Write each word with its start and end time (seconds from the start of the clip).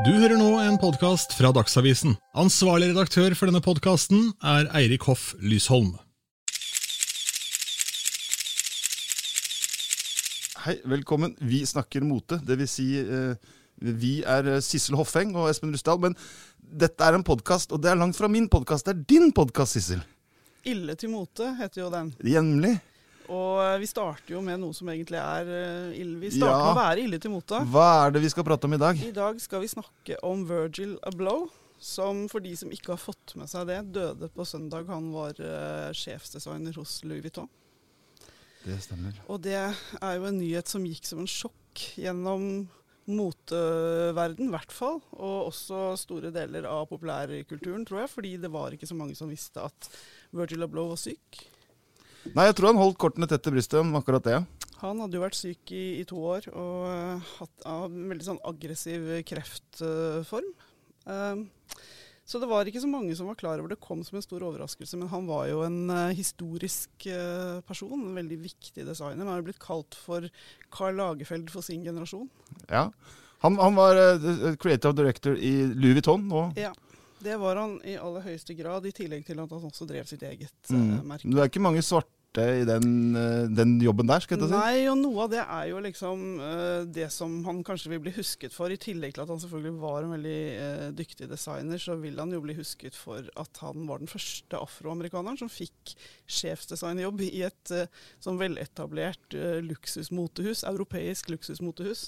Du 0.00 0.08
hører 0.08 0.38
nå 0.40 0.54
en 0.56 0.78
podkast 0.80 1.34
fra 1.36 1.50
Dagsavisen. 1.52 2.14
Ansvarlig 2.40 2.86
redaktør 2.94 3.34
for 3.36 3.50
denne 3.50 3.60
podkasten 3.60 4.30
er 4.40 4.70
Eirik 4.78 5.04
Hoff 5.04 5.34
Lysholm. 5.44 5.90
Hei, 10.64 10.78
velkommen. 10.88 11.34
Vi 11.44 11.60
snakker 11.68 12.06
mote. 12.08 12.38
Det 12.40 12.56
vil 12.62 12.70
si, 12.72 12.86
eh, 13.04 13.36
vi 13.84 14.14
er 14.24 14.48
eh, 14.54 14.62
Sissel 14.64 14.96
Hoffeng 14.96 15.36
og 15.36 15.50
Espen 15.50 15.76
Rustdal. 15.76 16.00
Men 16.00 16.16
dette 16.56 17.04
er 17.04 17.18
en 17.18 17.26
podkast, 17.28 17.76
og 17.76 17.84
det 17.84 17.92
er 17.92 18.00
langt 18.00 18.16
fra 18.16 18.32
min 18.32 18.48
podkast. 18.48 18.88
Det 18.88 18.96
er 18.96 19.04
din 19.12 19.28
podkast, 19.36 19.76
Sissel. 19.76 20.00
Ille 20.64 20.96
til 20.96 21.12
mote 21.12 21.52
heter 21.60 21.84
jo 21.84 21.92
den. 21.92 22.14
Jevnlig. 22.24 22.78
Og 23.30 23.60
eh, 23.62 23.78
vi 23.82 23.86
starter 23.90 24.34
jo 24.34 24.42
med 24.44 24.60
noe 24.62 24.74
som 24.76 24.88
egentlig 24.92 25.20
er 25.20 25.50
eh, 25.52 26.00
ille. 26.02 26.18
Vi 26.22 26.30
starter 26.34 26.52
Ja. 26.52 26.66
med 26.66 26.74
å 26.74 26.80
være 26.82 27.04
ille 27.06 27.20
til 27.22 27.30
mota. 27.34 27.62
Hva 27.68 27.86
er 28.06 28.14
det 28.16 28.22
vi 28.24 28.30
skal 28.32 28.46
prate 28.48 28.66
om 28.68 28.74
i 28.74 28.80
dag? 28.82 28.98
I 29.06 29.14
dag 29.14 29.40
skal 29.42 29.62
vi 29.62 29.70
snakke 29.72 30.18
om 30.26 30.44
Virgil 30.48 30.96
Abloh, 31.08 31.48
som 31.82 32.26
for 32.30 32.40
de 32.44 32.52
som 32.58 32.70
ikke 32.70 32.94
har 32.94 33.00
fått 33.02 33.34
med 33.38 33.50
seg 33.50 33.66
det, 33.70 33.80
døde 33.94 34.28
på 34.34 34.46
søndag. 34.46 34.86
Han 34.90 35.08
var 35.14 35.34
uh, 35.40 35.90
sjefsdesigner 35.96 36.76
hos 36.78 37.00
Louis 37.06 37.24
Vuitton. 37.24 37.48
Det 38.62 38.76
stemmer. 38.84 39.16
Og 39.26 39.40
det 39.42 39.56
er 39.58 40.12
jo 40.18 40.28
en 40.28 40.38
nyhet 40.38 40.70
som 40.70 40.84
gikk 40.86 41.08
som 41.08 41.24
en 41.24 41.30
sjokk 41.30 41.82
gjennom 41.98 42.68
moteverden, 43.10 44.46
i 44.46 44.52
hvert 44.54 44.70
fall. 44.74 45.00
Og 45.18 45.48
også 45.48 45.96
store 45.98 46.30
deler 46.34 46.68
av 46.70 46.86
populærkulturen, 46.90 47.82
tror 47.88 48.04
jeg. 48.04 48.12
Fordi 48.12 48.32
det 48.44 48.50
var 48.54 48.74
ikke 48.76 48.86
så 48.86 48.94
mange 48.98 49.16
som 49.18 49.30
visste 49.32 49.64
at 49.66 49.90
Virgil 50.30 50.62
Abloh 50.68 50.92
var 50.92 51.00
syk. 51.02 51.42
Nei, 52.30 52.46
jeg 52.48 52.56
tror 52.58 52.70
han 52.70 52.80
holdt 52.80 53.00
kortene 53.02 53.26
tett 53.30 53.42
til 53.42 53.56
brystet 53.56 53.80
om 53.80 53.96
akkurat 53.98 54.26
det. 54.26 54.36
Han 54.82 55.00
hadde 55.02 55.18
jo 55.18 55.22
vært 55.22 55.38
syk 55.38 55.72
i, 55.74 55.82
i 56.00 56.04
to 56.08 56.18
år 56.26 56.46
og 56.50 56.86
uh, 56.90 57.32
hatt 57.38 57.66
uh, 57.66 57.86
en 57.86 58.08
veldig 58.10 58.26
sånn 58.26 58.40
aggressiv 58.46 59.08
kreftform. 59.28 60.48
Uh, 61.06 61.42
så 62.26 62.38
det 62.38 62.48
var 62.50 62.66
ikke 62.66 62.82
så 62.82 62.90
mange 62.90 63.14
som 63.18 63.28
var 63.28 63.38
klar 63.38 63.58
over 63.58 63.72
det 63.72 63.80
kom 63.82 64.02
som 64.06 64.16
en 64.18 64.24
stor 64.24 64.44
overraskelse. 64.46 64.96
Men 64.98 65.10
han 65.10 65.26
var 65.26 65.48
jo 65.50 65.64
en 65.66 65.90
eh, 65.90 66.14
historisk 66.16 67.08
person, 67.66 67.96
en 67.98 68.14
veldig 68.16 68.38
viktig 68.44 68.86
designer. 68.86 69.18
Han 69.18 69.32
har 69.32 69.40
jo 69.40 69.48
blitt 69.48 69.58
kalt 69.60 69.98
for 69.98 70.28
Carl 70.72 70.96
Lagerfeld 71.02 71.50
for 71.52 71.66
sin 71.66 71.82
generasjon. 71.84 72.30
Ja. 72.70 72.86
Han, 73.42 73.58
han 73.58 73.76
var 73.76 73.98
creative 74.62 74.94
director 74.96 75.34
i 75.34 75.50
Louis 75.74 75.98
Vuitton 75.98 76.24
nå. 76.30 76.44
Ja, 76.62 76.70
det 77.22 77.36
var 77.40 77.56
han 77.56 77.76
i 77.84 77.94
aller 77.96 78.24
høyeste 78.26 78.54
grad, 78.58 78.86
i 78.86 78.92
tillegg 78.96 79.24
til 79.26 79.38
at 79.42 79.50
han 79.54 79.68
også 79.70 79.86
drev 79.88 80.04
sitt 80.10 80.22
eget 80.22 80.50
eh, 80.70 80.76
Mm. 80.76 81.06
merke. 81.06 81.30
Det 81.30 81.38
er 81.38 81.50
ikke 81.50 81.62
mange 81.64 81.82
svarte 81.82 82.10
i 82.40 82.64
den, 82.64 83.16
eh, 83.16 83.48
den 83.52 83.74
jobben 83.82 84.08
der, 84.08 84.22
skal 84.24 84.38
jeg 84.38 84.48
si. 84.48 84.54
Nei, 84.54 84.86
og 84.88 84.96
noe 84.96 85.26
av 85.26 85.32
det 85.32 85.42
er 85.42 85.66
jo 85.68 85.80
liksom 85.84 86.22
eh, 86.40 86.84
det 86.88 87.08
som 87.12 87.34
han 87.44 87.60
kanskje 87.66 87.90
vil 87.92 88.00
bli 88.06 88.14
husket 88.16 88.54
for. 88.56 88.72
I 88.72 88.80
tillegg 88.80 89.12
til 89.12 89.24
at 89.24 89.32
han 89.32 89.40
selvfølgelig 89.42 89.82
var 89.82 89.98
en 90.06 90.14
veldig 90.14 90.38
eh, 90.56 90.84
dyktig 90.96 91.28
designer, 91.28 91.80
så 91.82 91.98
vil 92.00 92.16
han 92.22 92.32
jo 92.32 92.40
bli 92.44 92.56
husket 92.56 92.96
for 92.96 93.26
at 93.36 93.60
han 93.60 93.84
var 93.88 94.00
den 94.00 94.10
første 94.10 94.56
afroamerikaneren 94.56 95.40
som 95.42 95.52
fikk 95.52 95.92
sjefsdesignjobb 96.24 97.20
i 97.26 97.42
et 97.44 97.74
sånn 98.22 98.40
veletablert 98.40 99.36
eh, 99.36 99.58
luksusmotehus, 99.66 100.64
europeisk 100.70 101.28
luksusmotehus. 101.34 102.06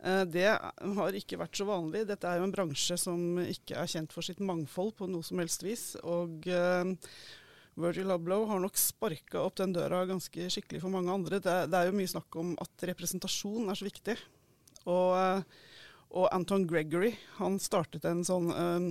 Eh, 0.00 0.22
det 0.32 0.48
har 0.54 1.20
ikke 1.20 1.40
vært 1.42 1.60
så 1.60 1.68
vanlig. 1.68 2.06
Dette 2.08 2.30
er 2.30 2.40
jo 2.40 2.48
en 2.48 2.54
bransje 2.56 2.96
som 3.00 3.42
ikke 3.44 3.76
er 3.82 3.92
kjent 3.92 4.16
for 4.16 4.24
sitt 4.24 4.40
mangfold 4.40 4.94
på 4.96 5.10
noe 5.12 5.26
som 5.26 5.44
helst 5.44 5.66
vis. 5.66 5.90
og... 6.04 6.48
Virgil 7.78 8.10
Abloh 8.10 8.48
har 8.50 8.60
nok 8.62 8.78
sparka 8.78 9.42
opp 9.44 9.58
den 9.60 9.72
døra 9.76 10.02
ganske 10.08 10.48
skikkelig 10.50 10.82
for 10.82 10.92
mange 10.92 11.12
andre. 11.14 11.38
Det, 11.42 11.56
det 11.70 11.78
er 11.78 11.88
jo 11.88 11.98
mye 11.98 12.10
snakk 12.10 12.38
om 12.40 12.54
at 12.58 12.86
representasjon 12.90 13.70
er 13.70 13.78
så 13.78 13.86
viktig. 13.86 14.16
Og, 14.88 15.12
eh, 15.18 15.76
og 16.18 16.26
Anton 16.34 16.66
Gregory 16.68 17.12
han 17.38 17.60
startet 17.62 18.06
en 18.08 18.24
sånn 18.26 18.50
um, 18.50 18.88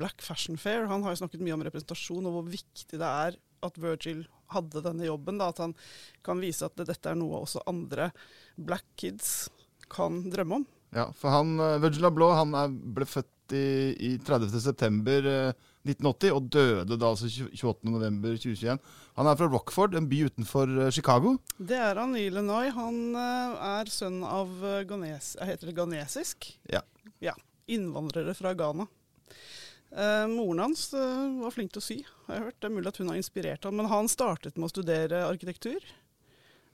Black 0.00 0.24
Fashion 0.24 0.58
Fair. 0.60 0.88
Han 0.90 1.04
har 1.06 1.14
jo 1.14 1.22
snakket 1.22 1.44
mye 1.44 1.54
om 1.56 1.64
representasjon 1.66 2.26
og 2.26 2.36
hvor 2.36 2.50
viktig 2.50 2.98
det 2.98 3.06
er 3.06 3.38
at 3.66 3.80
Virgil 3.80 4.24
hadde 4.50 4.82
denne 4.84 5.06
jobben. 5.06 5.38
Da, 5.40 5.52
at 5.52 5.62
han 5.62 5.76
kan 6.26 6.42
vise 6.42 6.66
at 6.66 6.78
dette 6.80 7.12
er 7.12 7.18
noe 7.20 7.44
også 7.44 7.62
andre 7.70 8.10
black 8.56 8.88
kids 9.00 9.50
kan 9.90 10.24
drømme 10.32 10.62
om. 10.62 10.68
Ja, 10.96 11.10
for 11.14 11.30
han, 11.30 11.54
eh, 11.62 11.78
Virgil 11.82 12.08
Abloh 12.10 12.34
han 12.34 12.56
er, 12.58 12.72
ble 12.72 13.06
født 13.06 13.30
i, 13.56 13.94
i 14.10 14.10
30. 14.26 14.52
september 14.62 15.26
eh, 15.28 15.66
1980 15.88 16.34
og 16.36 16.48
døde 16.52 16.98
da 17.00 17.08
altså 17.08 17.28
28. 17.30 17.88
november 17.88 18.36
2021. 18.36 18.80
Han 19.16 19.30
er 19.30 19.38
fra 19.40 19.48
Rockford, 19.48 19.96
en 19.96 20.08
by 20.10 20.22
utenfor 20.28 20.72
eh, 20.76 20.92
Chicago. 20.94 21.36
Det 21.56 21.78
er 21.80 22.00
han 22.00 22.16
i 22.18 22.26
Illinois. 22.28 22.72
Han 22.76 23.00
eh, 23.16 23.66
er 23.72 23.92
sønn 23.92 24.20
av 24.26 24.52
eh, 24.60 24.82
Ghanes, 24.88 25.34
eh, 25.40 25.50
heter 25.52 25.70
det 25.70 25.76
ghanesisk? 25.78 26.50
Ja. 26.72 26.84
ja. 27.24 27.36
Innvandrere 27.70 28.36
fra 28.36 28.52
Ghana. 28.58 28.88
Eh, 29.90 30.26
moren 30.30 30.58
hans 30.58 30.92
eh, 30.94 31.24
var 31.40 31.54
flink 31.54 31.72
til 31.74 31.82
å 31.82 31.86
sy, 31.88 31.98
har 32.28 32.36
jeg 32.36 32.46
hørt. 32.50 32.58
Det 32.60 32.68
er 32.68 32.76
mulig 32.76 32.92
at 32.92 33.00
hun 33.02 33.10
har 33.10 33.18
inspirert 33.18 33.66
ham. 33.66 33.80
Men 33.80 33.90
han 33.90 34.10
startet 34.10 34.58
med 34.58 34.68
å 34.68 34.74
studere 34.74 35.24
arkitektur. 35.26 35.80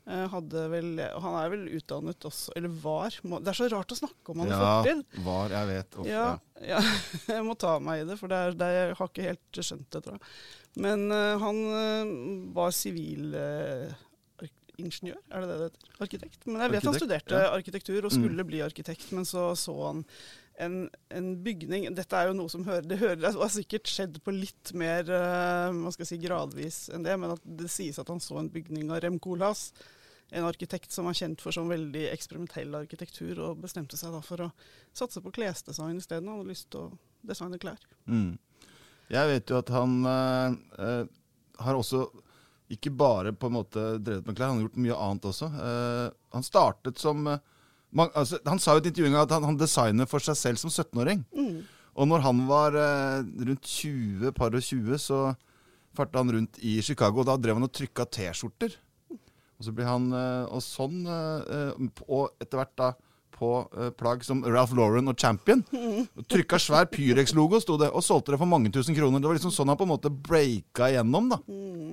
Eh, 0.06 0.26
hadde 0.30 0.60
vel, 0.70 1.00
han 1.02 1.34
er 1.34 1.48
vel 1.50 1.64
utdannet 1.80 2.26
også, 2.28 2.52
eller 2.54 2.70
var 2.78 3.10
Det 3.10 3.50
er 3.50 3.56
så 3.58 3.66
rart 3.72 3.90
å 3.90 3.96
snakke 3.98 4.30
om 4.30 4.44
han 4.44 4.52
i 4.52 4.58
fortid. 4.60 5.00
var, 5.26 5.50
jeg 5.50 5.66
vet. 5.72 5.96
Of, 5.98 6.06
Ja, 6.06 6.26
ja, 6.62 6.78
jeg 7.34 7.42
må 7.42 7.56
ta 7.58 7.72
meg 7.82 8.04
i 8.04 8.06
det, 8.06 8.14
for 8.20 8.30
det 8.30 8.38
er, 8.38 8.54
det 8.54 8.68
jeg 8.70 8.94
har 9.00 9.10
ikke 9.10 9.26
helt 9.26 9.58
skjønt 9.58 9.88
det, 9.90 10.00
tror 10.04 10.14
jeg. 10.14 10.22
Men 10.86 11.10
uh, 11.10 11.34
han 11.42 11.58
eh, 11.72 12.06
var 12.54 12.70
sivilingeniør, 12.76 13.96
er 15.26 15.42
det 15.42 15.48
det 15.50 15.56
det 15.56 15.66
heter? 15.72 15.90
Arkitekt. 16.06 16.40
Men 16.46 16.62
jeg 16.62 16.74
vet 16.76 16.86
han 16.86 16.98
studerte 17.00 17.42
ja. 17.42 17.50
arkitektur 17.56 18.06
og 18.06 18.14
skulle 18.14 18.46
bli 18.46 18.62
arkitekt, 18.62 19.08
men 19.16 19.26
så 19.26 19.48
så 19.58 19.74
han 19.88 20.04
en, 20.62 20.76
en 21.12 21.26
bygning 21.44 21.90
Dette 21.92 22.16
er 22.16 22.30
jo 22.30 22.36
noe 22.38 22.48
som 22.48 22.62
hører 22.64 22.86
Det 22.88 22.96
hører, 22.96 23.26
har 23.28 23.50
sikkert 23.52 23.90
skjedd 23.92 24.14
på 24.24 24.32
litt 24.32 24.72
mer 24.72 25.04
uh, 25.10 25.68
man 25.74 25.92
skal 25.92 26.08
si, 26.08 26.16
gradvis 26.22 26.86
enn 26.94 27.04
det, 27.04 27.18
men 27.20 27.34
at 27.34 27.42
det 27.58 27.68
sies 27.72 27.98
at 28.00 28.08
han 28.12 28.22
så 28.22 28.38
en 28.40 28.52
bygning 28.52 28.88
av 28.94 29.02
Rem 29.04 29.18
Koolhaas. 29.20 29.72
En 30.34 30.46
arkitekt 30.48 30.92
som 30.92 31.06
var 31.06 31.14
kjent 31.14 31.42
for 31.42 31.54
sånn 31.54 31.70
veldig 31.70 32.08
eksperimentell 32.10 32.74
arkitektur, 32.74 33.38
og 33.44 33.60
bestemte 33.62 33.98
seg 33.98 34.14
da 34.14 34.22
for 34.24 34.48
å 34.48 34.50
satse 34.96 35.22
på 35.22 35.32
klesdesign 35.36 36.00
isteden. 36.00 36.28
Han 36.28 36.40
hadde 36.40 36.50
lyst 36.50 36.70
til 36.74 36.88
å 36.88 37.26
designe 37.26 37.60
klær. 37.62 37.82
Mm. 38.10 38.34
Jeg 39.12 39.30
vet 39.30 39.52
jo 39.52 39.60
at 39.60 39.70
han 39.70 40.00
eh, 40.10 40.56
eh, 40.82 41.04
har 41.62 41.78
også 41.78 42.08
ikke 42.74 42.90
bare 42.90 43.30
på 43.30 43.46
en 43.46 43.54
måte 43.60 43.84
drevet 44.02 44.26
med 44.26 44.34
klær, 44.34 44.50
han 44.50 44.58
har 44.58 44.66
gjort 44.66 44.82
mye 44.82 44.98
annet 45.06 45.28
også. 45.30 45.50
Eh, 45.68 46.08
han 46.34 46.46
startet 46.46 46.98
som 46.98 47.22
man, 47.96 48.10
altså, 48.18 48.40
Han 48.44 48.58
sa 48.58 48.74
jo 48.74 48.82
i 48.82 48.84
et 48.84 48.90
intervju 48.90 49.18
at 49.20 49.32
han, 49.32 49.46
han 49.46 49.58
designer 49.60 50.08
for 50.10 50.22
seg 50.22 50.36
selv 50.36 50.60
som 50.60 50.72
17-åring. 50.72 51.22
Mm. 51.32 51.62
Og 51.96 52.08
når 52.10 52.24
han 52.26 52.42
var 52.48 52.76
eh, 52.76 53.22
rundt 53.48 53.70
20, 53.70 54.32
par 54.36 54.52
og 54.52 54.62
20, 54.62 54.98
så 55.00 55.20
farta 55.96 56.20
han 56.20 56.32
rundt 56.34 56.58
i 56.60 56.76
Chicago. 56.84 57.22
Og 57.22 57.28
da 57.30 57.38
drev 57.40 57.56
han 57.56 57.68
og 57.68 57.72
trykka 57.72 58.04
T-skjorter. 58.12 58.76
Og 59.56 59.66
så 59.66 59.72
blir 59.72 59.88
han 59.88 60.10
eh, 60.12 60.46
Og 60.52 60.62
sånn 60.64 61.04
eh, 61.08 61.52
eh, 61.56 62.02
Og 62.06 62.42
etter 62.42 62.62
hvert 62.62 62.78
da 62.78 62.94
på 63.36 63.50
plagg 64.00 64.22
som 64.24 64.38
Ralph 64.48 64.72
Lauren 64.72 65.10
og 65.12 65.18
Champion. 65.20 65.60
Trykka 66.32 66.56
svær 66.56 66.86
Pyrex-logo, 66.88 67.58
sto 67.60 67.74
det, 67.76 67.90
og 67.92 68.00
solgte 68.00 68.32
det 68.32 68.38
for 68.40 68.48
mange 68.48 68.70
tusen 68.72 68.96
kroner. 68.96 69.20
Det 69.20 69.28
var 69.28 69.36
liksom 69.36 69.52
sånn 69.52 69.68
han 69.68 69.76
på 69.76 69.84
en 69.84 69.90
måte 69.90 70.08
breaka 70.08 70.88
igjennom, 70.88 71.28
da. 71.34 71.36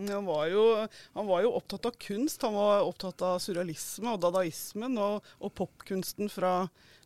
Mm, 0.04 0.14
han, 0.14 0.26
var 0.26 0.48
jo, 0.52 0.64
han 1.14 1.28
var 1.28 1.44
jo 1.46 1.54
opptatt 1.58 1.86
av 1.86 1.96
kunst. 2.02 2.42
Han 2.42 2.54
var 2.58 2.88
opptatt 2.88 3.22
av 3.26 3.38
surrealisme 3.44 4.14
og 4.14 4.22
dadaismen 4.24 4.98
og, 5.02 5.30
og 5.40 5.54
popkunsten 5.58 6.32
fra, 6.32 6.54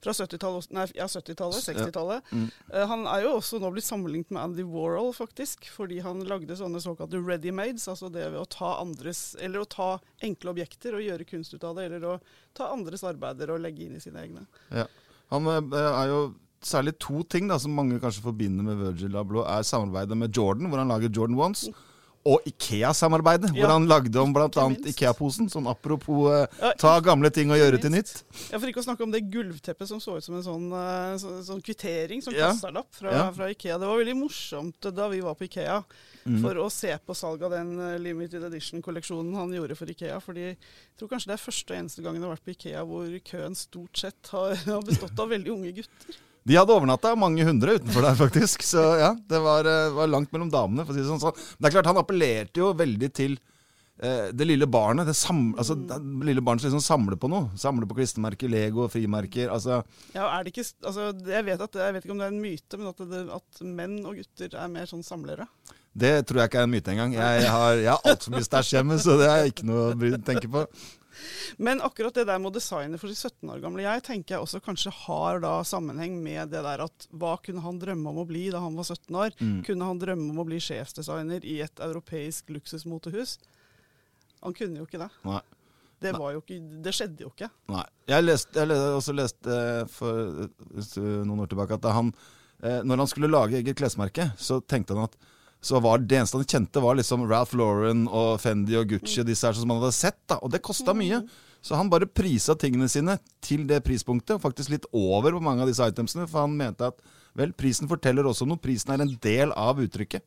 fra 0.03 0.15
70-tallet, 0.17 0.71
nei, 0.75 0.85
ja, 0.97 1.07
70-tallet, 1.11 1.61
60-tallet. 1.65 2.31
Mm. 2.31 2.47
Eh, 2.73 2.85
han 2.91 3.05
er 3.11 3.25
jo 3.25 3.35
også 3.37 3.61
nå 3.61 3.71
blitt 3.75 3.87
sammenlignet 3.87 4.33
med 4.33 4.43
Andy 4.43 4.65
Warhol, 4.67 5.13
faktisk, 5.17 5.69
fordi 5.73 6.01
han 6.05 6.25
lagde 6.29 6.57
sånne 6.59 6.81
såkalte 6.83 7.21
ready-mades, 7.21 7.87
altså 7.91 8.11
det 8.13 8.25
ved 8.31 8.41
å 8.41 8.49
ta 8.57 8.75
andres, 8.81 9.29
eller 9.41 9.63
å 9.63 9.69
ta 9.69 9.91
enkle 10.25 10.55
objekter 10.55 10.97
og 10.97 11.05
gjøre 11.05 11.29
kunst 11.29 11.55
ut 11.55 11.67
av 11.67 11.77
det, 11.77 11.89
eller 11.91 12.09
å 12.15 12.17
ta 12.57 12.71
andres 12.73 13.05
arbeider 13.07 13.53
og 13.53 13.63
legge 13.63 13.85
inn 13.85 13.97
i 13.99 14.03
sine 14.03 14.25
egne. 14.25 14.47
Ja. 14.73 14.87
Han 15.33 15.49
eh, 15.51 15.79
er 15.87 16.11
jo 16.11 16.21
særlig 16.63 16.97
to 17.01 17.21
ting 17.29 17.49
da, 17.49 17.59
som 17.61 17.75
mange 17.77 17.99
kanskje 18.01 18.25
forbinder 18.25 18.65
med 18.65 18.79
Virgil 18.81 19.17
Abloh, 19.19 19.45
er 19.49 19.65
samarbeidet 19.67 20.17
med 20.17 20.33
Jordan, 20.35 20.69
hvor 20.71 20.81
han 20.81 20.91
lager 20.91 21.11
Jordan 21.13 21.37
Ones. 21.39 21.67
Og 22.27 22.43
Ikea-samarbeidet, 22.49 23.53
hvor 23.55 23.71
han 23.71 23.85
lagde 23.87 24.19
om 24.19 24.33
bl.a. 24.35 24.49
Ikea-posen. 24.91 25.47
Sånn 25.53 25.67
apropos 25.71 26.27
eh, 26.33 26.73
ta 26.81 26.97
gamle 27.05 27.29
ting 27.31 27.53
og 27.53 27.59
gjøre 27.61 27.79
til 27.79 27.93
nytt. 27.93 28.11
Ja, 28.51 28.59
For 28.59 28.67
ikke 28.67 28.81
å 28.83 28.87
snakke 28.87 29.05
om 29.05 29.13
det 29.13 29.21
gulvteppet 29.31 29.87
som 29.87 30.01
så 30.03 30.17
ut 30.17 30.25
som 30.25 30.35
en 30.35 30.43
sånn, 30.45 30.65
eh, 30.75 31.13
så, 31.21 31.37
sånn 31.47 31.61
kvittering, 31.63 32.19
sånn 32.25 32.35
Ja. 32.35 32.49
kassalapp 32.51 32.91
fra, 32.91 33.13
Ja. 33.15 33.31
fra 33.31 33.47
Ikea. 33.53 33.79
Det 33.79 33.87
var 33.87 34.01
veldig 34.03 34.17
morsomt 34.19 34.89
da 34.93 35.07
vi 35.07 35.21
var 35.23 35.35
på 35.39 35.47
Ikea 35.47 35.83
Mm. 36.27 36.41
for 36.43 36.55
å 36.59 36.69
se 36.69 36.91
på 37.07 37.15
salg 37.15 37.41
av 37.47 37.51
den 37.51 37.79
eh, 37.79 37.97
limited 38.03 38.43
edition-kolleksjonen 38.43 39.33
han 39.39 39.53
gjorde 39.55 39.77
for 39.79 39.85
Ikea. 39.87 40.19
Fordi 40.19 40.43
jeg 40.49 40.57
tror 40.99 41.07
kanskje 41.13 41.31
det 41.31 41.37
er 41.39 41.45
første 41.51 41.71
og 41.71 41.77
eneste 41.79 42.03
gangen 42.03 42.19
jeg 42.21 42.27
har 42.27 42.35
vært 42.35 42.43
på 42.49 42.55
Ikea 42.57 42.83
hvor 42.85 43.19
køen 43.23 43.55
stort 43.55 43.95
sett 43.97 44.27
har, 44.33 44.55
har 44.75 44.81
bestått 44.81 45.17
av 45.23 45.29
veldig 45.31 45.53
unge 45.55 45.71
gutter. 45.79 46.17
De 46.47 46.55
hadde 46.55 46.71
overnatta 46.71 47.11
mange 47.19 47.43
hundre 47.43 47.75
utenfor 47.75 48.05
der, 48.07 48.15
faktisk. 48.23 48.63
Så 48.63 48.79
ja, 49.01 49.11
det 49.29 49.39
var, 49.43 49.67
eh, 49.67 49.91
var 49.97 50.07
langt 50.07 50.31
mellom 50.31 50.49
damene, 50.53 50.85
for 50.87 50.93
å 50.93 50.97
si 50.97 51.03
det 51.03 51.09
sånn. 51.11 51.21
Så, 51.21 51.33
det 51.57 51.67
er 51.67 51.75
klart, 51.75 51.89
han 51.91 51.99
appellerte 51.99 52.61
jo 52.61 52.69
veldig 52.79 53.09
til 53.17 53.35
eh, 53.99 54.29
det 54.31 54.47
lille 54.47 54.67
barnet 54.71 55.09
det, 55.09 55.15
sam, 55.17 55.49
altså, 55.59 55.75
det 55.75 55.97
lille 56.29 56.43
barnet 56.45 56.63
som 56.63 56.71
liksom 56.71 56.85
samler 56.85 57.19
på 57.19 57.29
noe. 57.33 57.49
Samler 57.59 57.89
på 57.89 57.97
klistremerker, 57.99 58.51
Lego, 58.53 58.87
frimerker. 58.93 59.51
Altså, 59.51 59.81
Ja, 60.15 60.29
er 60.37 60.45
det 60.47 60.53
ikke 60.53 60.63
altså, 60.87 61.09
Jeg 61.27 61.47
vet, 61.49 61.65
at, 61.67 61.81
jeg 61.83 61.97
vet 61.97 62.07
ikke 62.07 62.15
om 62.15 62.21
det 62.23 62.29
er 62.29 62.35
en 62.37 62.45
myte, 62.45 62.79
men 62.79 62.93
at, 62.93 63.03
det, 63.11 63.25
at 63.41 63.65
menn 63.81 63.97
og 64.05 64.21
gutter 64.21 64.55
er 64.55 64.71
mer 64.71 64.87
sånn 64.87 65.03
samlere. 65.03 65.49
det 65.97 66.13
tror 66.29 66.43
jeg 66.43 66.51
ikke 66.51 66.59
er 66.61 66.69
en 66.69 66.75
myte 66.77 66.93
engang. 66.93 67.17
Jeg 67.17 67.49
har, 67.49 67.75
jeg 67.81 67.91
har 67.91 68.07
altfor 68.13 68.35
mye 68.37 68.45
stæsj 68.47 68.75
hjemme, 68.77 68.99
så 69.01 69.17
det 69.19 69.27
er 69.33 69.51
ikke 69.51 69.67
noe 69.67 69.91
å 69.97 70.19
tenke 70.31 70.47
på. 70.53 70.63
Men 71.57 71.81
akkurat 71.85 72.15
det 72.17 72.27
der 72.29 72.39
med 72.41 72.51
å 72.51 72.57
designe 72.57 72.99
for 73.01 73.11
de 73.11 73.17
17 73.17 73.51
år 73.53 73.61
gamle 73.63 73.85
jeg, 73.85 74.03
tenker 74.05 74.35
jeg 74.35 74.45
også 74.45 74.61
kanskje 74.63 74.93
har 75.05 75.41
da 75.43 75.53
sammenheng 75.67 76.17
med 76.23 76.53
det 76.53 76.63
der 76.65 76.85
at 76.85 77.07
hva 77.11 77.35
kunne 77.43 77.63
han 77.65 77.81
drømme 77.81 78.13
om 78.13 78.21
å 78.23 78.27
bli 78.29 78.47
da 78.53 78.61
han 78.63 78.77
var 78.77 78.87
17 78.87 79.19
år? 79.23 79.35
Mm. 79.41 79.59
Kunne 79.67 79.91
han 79.91 80.01
drømme 80.01 80.31
om 80.33 80.41
å 80.43 80.47
bli 80.47 80.61
sjefsdesigner 80.63 81.45
i 81.47 81.59
et 81.65 81.83
europeisk 81.83 82.51
luksusmotehus? 82.53 83.37
Han 84.43 84.55
kunne 84.57 84.81
jo 84.81 84.87
ikke 84.87 85.01
det. 85.01 85.11
Nei. 85.27 85.41
Det, 85.97 86.11
var 86.13 86.35
jo 86.35 86.43
ikke, 86.43 86.59
det 86.85 86.93
skjedde 86.93 87.25
jo 87.25 87.31
ikke. 87.31 87.49
Nei. 87.73 87.85
Jeg, 88.09 88.25
leste, 88.25 88.53
jeg 88.59 88.69
leste, 88.69 88.91
også 88.99 89.15
leste 89.17 89.55
eh, 89.55 89.87
for 89.89 90.43
eh, 90.45 91.23
noen 91.25 91.41
år 91.41 91.49
tilbake 91.49 91.79
at 91.79 91.87
han, 91.95 92.11
eh, 92.61 92.83
når 92.85 93.01
han 93.01 93.09
skulle 93.09 93.31
lage 93.31 93.57
eget 93.57 93.79
klesmerke, 93.79 94.29
så 94.37 94.59
tenkte 94.61 94.93
han 94.93 95.07
at 95.07 95.17
så 95.61 95.81
var 95.83 95.99
det 95.99 96.19
eneste 96.19 96.37
han 96.37 96.47
kjente, 96.47 96.81
var 96.83 96.97
liksom 96.99 97.25
Ralph 97.29 97.55
Lauren 97.57 98.05
og 98.07 98.37
Fendi 98.43 98.77
og 98.77 98.87
Gucci 98.91 99.21
og 99.23 99.27
disse 99.29 99.47
her 99.47 99.57
som 99.57 99.73
han 99.73 99.81
hadde 99.81 99.97
sett. 99.97 100.19
da, 100.29 100.39
Og 100.41 100.51
det 100.53 100.61
kosta 100.65 100.93
mye. 100.93 101.23
Så 101.65 101.75
han 101.75 101.89
bare 101.89 102.07
prisa 102.07 102.55
tingene 102.55 102.87
sine 102.87 103.17
til 103.43 103.65
det 103.67 103.81
prispunktet, 103.83 104.37
og 104.37 104.43
faktisk 104.45 104.71
litt 104.71 104.85
over 104.95 105.33
på 105.35 105.41
mange 105.43 105.65
av 105.65 105.71
disse 105.71 105.83
itemsene. 105.83 106.27
For 106.29 106.45
han 106.45 106.55
mente 106.55 106.87
at 106.93 107.01
vel, 107.37 107.51
prisen 107.57 107.89
forteller 107.89 108.29
også 108.29 108.47
noe. 108.47 108.61
Prisen 108.61 108.93
er 108.93 109.03
en 109.03 109.17
del 109.23 109.51
av 109.51 109.81
uttrykket. 109.83 110.23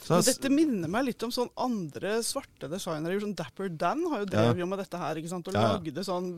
Så, 0.00 0.16
dette 0.24 0.48
minner 0.48 0.88
meg 0.88 1.04
litt 1.10 1.22
om 1.26 1.32
sånn 1.34 1.50
andre 1.60 2.16
svarte 2.24 2.70
designere. 2.72 3.20
Sånn 3.20 3.34
Dapper 3.36 3.68
Dan 3.68 4.00
har 4.08 4.22
jo 4.22 4.28
drevet 4.32 4.62
ja. 4.62 4.68
med 4.70 4.80
dette 4.80 5.00
her. 5.02 5.20
ikke 5.20 5.28
sant? 5.28 5.50
Og 5.50 5.58
Ja, 5.58 5.66
ja. 5.66 5.72
lagde 5.76 6.04
sånn, 6.06 6.30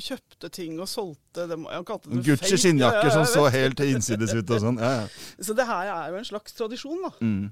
kjøpte 0.00 0.48
ting 0.56 0.80
og 0.80 0.88
solgte 0.88 1.44
dem. 1.50 1.66
Gucci 2.24 2.56
skinnjakker 2.56 3.10
Ja, 3.10 3.12
ja, 3.12 3.16
som 3.18 3.28
så 3.28 3.44
helt 3.52 3.82
innsides 3.84 4.32
ut 4.32 4.48
og 4.48 4.64
sånn. 4.64 4.80
Ja, 4.80 5.02
ja. 5.02 5.08
Så 5.46 5.56
det 5.58 5.68
her 5.68 5.92
er 5.92 6.14
jo 6.14 6.22
en 6.22 6.30
slags 6.30 6.56
tradisjon, 6.56 7.02
da. 7.04 7.12
Mm. 7.20 7.50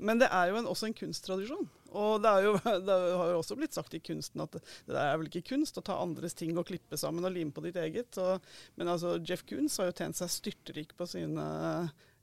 Men 0.00 0.20
det 0.22 0.28
er 0.32 0.50
jo 0.50 0.58
en, 0.60 0.68
også 0.70 0.88
en 0.88 0.96
kunsttradisjon. 0.96 1.68
Og 1.90 2.20
det, 2.22 2.30
er 2.30 2.44
jo, 2.46 2.52
det 2.88 2.96
har 3.20 3.32
jo 3.34 3.38
også 3.40 3.56
blitt 3.58 3.74
sagt 3.76 3.94
i 3.98 4.02
kunsten 4.04 4.42
at 4.44 4.54
det, 4.56 4.62
det 4.88 4.98
er 5.00 5.16
vel 5.20 5.28
ikke 5.30 5.44
kunst 5.52 5.78
å 5.80 5.84
ta 5.84 5.98
andres 6.02 6.36
ting 6.38 6.56
og 6.58 6.68
klippe 6.70 6.98
sammen 7.00 7.26
og 7.26 7.34
lime 7.34 7.52
på 7.54 7.64
ditt 7.66 7.78
eget. 7.82 8.16
Og, 8.22 8.40
men 8.80 8.90
altså, 8.92 9.16
Jeff 9.26 9.42
Koons 9.48 9.76
har 9.82 9.90
jo 9.90 9.96
tjent 10.02 10.18
seg 10.20 10.32
styrtrik 10.32 10.94
på 10.98 11.08
sine 11.10 11.44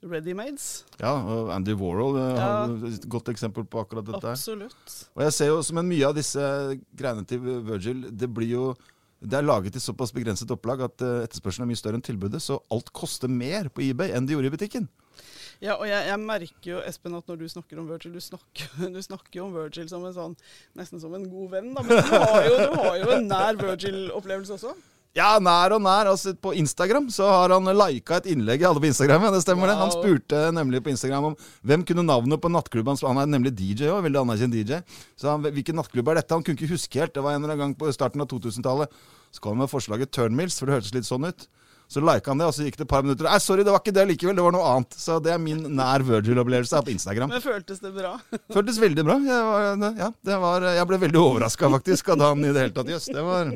readymades. 0.06 0.84
ja, 1.02 1.10
og 1.18 1.50
Andy 1.56 1.74
Warhol 1.78 2.20
eh, 2.22 2.36
Ja. 2.38 2.50
har 2.68 2.76
et 2.92 3.08
godt 3.10 3.32
eksempel 3.34 3.66
på 3.66 3.82
akkurat 3.82 4.06
dette. 4.06 4.30
Absolutt. 4.36 4.98
Og 5.18 5.24
jeg 5.26 5.34
ser 5.34 5.50
jo 5.50 5.64
som 5.66 5.80
en 5.82 5.90
mye 5.90 6.06
av 6.06 6.14
disse 6.18 6.44
greiene 6.98 7.26
til 7.28 7.42
Virgil, 7.66 8.06
det 8.14 8.30
blir 8.30 8.52
jo 8.54 8.68
det 9.18 9.34
er 9.40 9.48
laget 9.48 9.74
i 9.74 9.82
såpass 9.82 10.12
begrenset 10.14 10.52
opplag 10.54 10.84
at 10.86 11.02
eh, 11.02 11.24
etterspørselen 11.26 11.66
er 11.66 11.72
mye 11.72 11.80
større 11.80 11.98
enn 11.98 12.06
tilbudet, 12.06 12.38
så 12.46 12.60
alt 12.70 12.92
koster 12.94 13.32
mer 13.32 13.66
på 13.74 13.82
eBay 13.88 14.14
enn 14.14 14.30
det 14.30 14.36
gjorde 14.38 14.52
i 14.52 14.54
butikken. 14.54 14.86
Ja, 15.64 15.78
og 15.80 15.88
jeg, 15.90 16.02
jeg 16.06 16.20
merker 16.22 16.70
jo, 16.70 16.82
Espen, 16.86 17.16
at 17.18 17.32
når 17.32 17.40
du 17.42 17.48
snakker 17.50 17.80
om 17.82 17.88
Virgil, 17.90 18.14
du 18.14 18.22
snakker, 18.22 18.68
du 18.96 19.00
snakker 19.02 19.40
jo 19.40 19.48
om 19.48 19.56
Virgil 19.58 19.88
som 19.90 20.06
en 20.06 20.14
sånn, 20.14 20.36
nesten 20.78 21.02
som 21.02 21.16
en 21.18 21.26
god 21.32 21.56
venn, 21.56 21.72
da. 21.74 21.86
Men 21.88 22.04
du 22.04 22.14
har 22.14 22.46
jo, 22.46 22.60
du 22.62 22.78
har 22.78 23.00
jo 23.02 23.10
en 23.16 23.28
nær 23.32 23.58
Virgil-opplevelse 23.64 24.60
også. 24.60 24.76
Ja, 25.18 25.32
nær 25.42 25.74
og 25.74 25.82
nær. 25.82 26.06
altså 26.12 26.36
På 26.38 26.52
Instagram 26.54 27.08
så 27.10 27.26
har 27.26 27.50
han 27.50 27.66
lika 27.80 28.20
et 28.20 28.28
innlegg 28.30 28.62
jeg 28.62 28.70
hadde 28.70 28.84
på 28.84 28.90
Instagram. 28.92 29.24
ja, 29.26 29.32
det 29.34 29.42
stemmer 29.42 29.72
det. 29.72 29.78
Han 29.80 29.94
spurte 29.94 30.42
nemlig 30.54 30.84
på 30.86 30.92
Instagram 30.94 31.32
om 31.32 31.38
hvem 31.66 31.86
kunne 31.90 32.06
navnet 32.06 32.42
på 32.44 32.52
nattklubben 32.54 32.94
hans. 32.94 33.02
Han 33.02 33.18
er 33.24 33.32
nemlig 33.32 33.56
DJ 33.58 33.90
òg, 33.90 34.04
veldig 34.06 34.22
anerkjent 34.22 34.54
DJ. 34.54 34.84
Så 35.18 35.32
han, 35.32 35.42
hvilken 35.42 35.80
nattklubb 35.80 36.12
er 36.14 36.20
dette? 36.22 36.38
Han 36.38 36.46
kunne 36.46 36.60
ikke 36.60 36.70
huske 36.76 37.02
helt. 37.02 37.16
Det 37.18 37.24
var 37.26 37.34
en 37.34 37.42
eller 37.42 37.56
annen 37.56 37.72
gang 37.72 37.78
på 37.80 37.90
starten 37.96 38.22
av 38.22 38.30
2000-tallet. 38.30 38.94
Så 39.34 39.42
kom 39.42 39.58
han 39.58 39.66
med 39.66 39.74
forslaget 39.74 40.14
Turnmills, 40.14 40.60
for 40.60 40.70
det 40.70 40.78
hørtes 40.78 40.94
litt 40.94 41.10
sånn 41.10 41.26
ut. 41.26 41.48
Så 41.88 42.02
lika 42.04 42.32
han 42.34 42.42
det, 42.42 42.48
og 42.50 42.54
så 42.56 42.66
gikk 42.68 42.76
det 42.78 42.84
et 42.84 42.92
par 42.92 43.04
minutter. 43.06 43.24
Nei, 43.30 43.38
sorry, 43.40 43.64
det 43.64 43.72
var 43.72 43.80
ikke 43.80 43.94
det 43.96 44.04
likevel, 44.10 44.36
det 44.36 44.44
var 44.44 44.52
noe 44.56 44.66
annet. 44.74 44.98
Så 45.00 45.20
det 45.24 45.32
er 45.32 45.40
min 45.40 45.62
nær 45.78 46.04
Virgil-opplevelse 46.04 46.82
på 46.84 46.92
Instagram. 46.92 47.32
Men 47.32 47.44
føltes 47.44 47.80
det 47.80 47.94
bra? 47.96 48.18
Føltes 48.56 48.80
veldig 48.82 49.06
bra. 49.08 49.16
Jeg, 49.24 49.46
var, 49.48 49.96
ja, 50.02 50.10
det 50.32 50.40
var, 50.44 50.68
jeg 50.76 50.90
ble 50.92 51.00
veldig 51.06 51.22
overraska, 51.22 51.70
faktisk, 51.78 52.10
av 52.16 52.26
han 52.28 52.44
i 52.44 52.52
det 52.52 52.66
hele 52.66 52.76
tatt. 52.76 52.92
Jøss, 52.92 53.08
det 53.16 53.24
var 53.24 53.54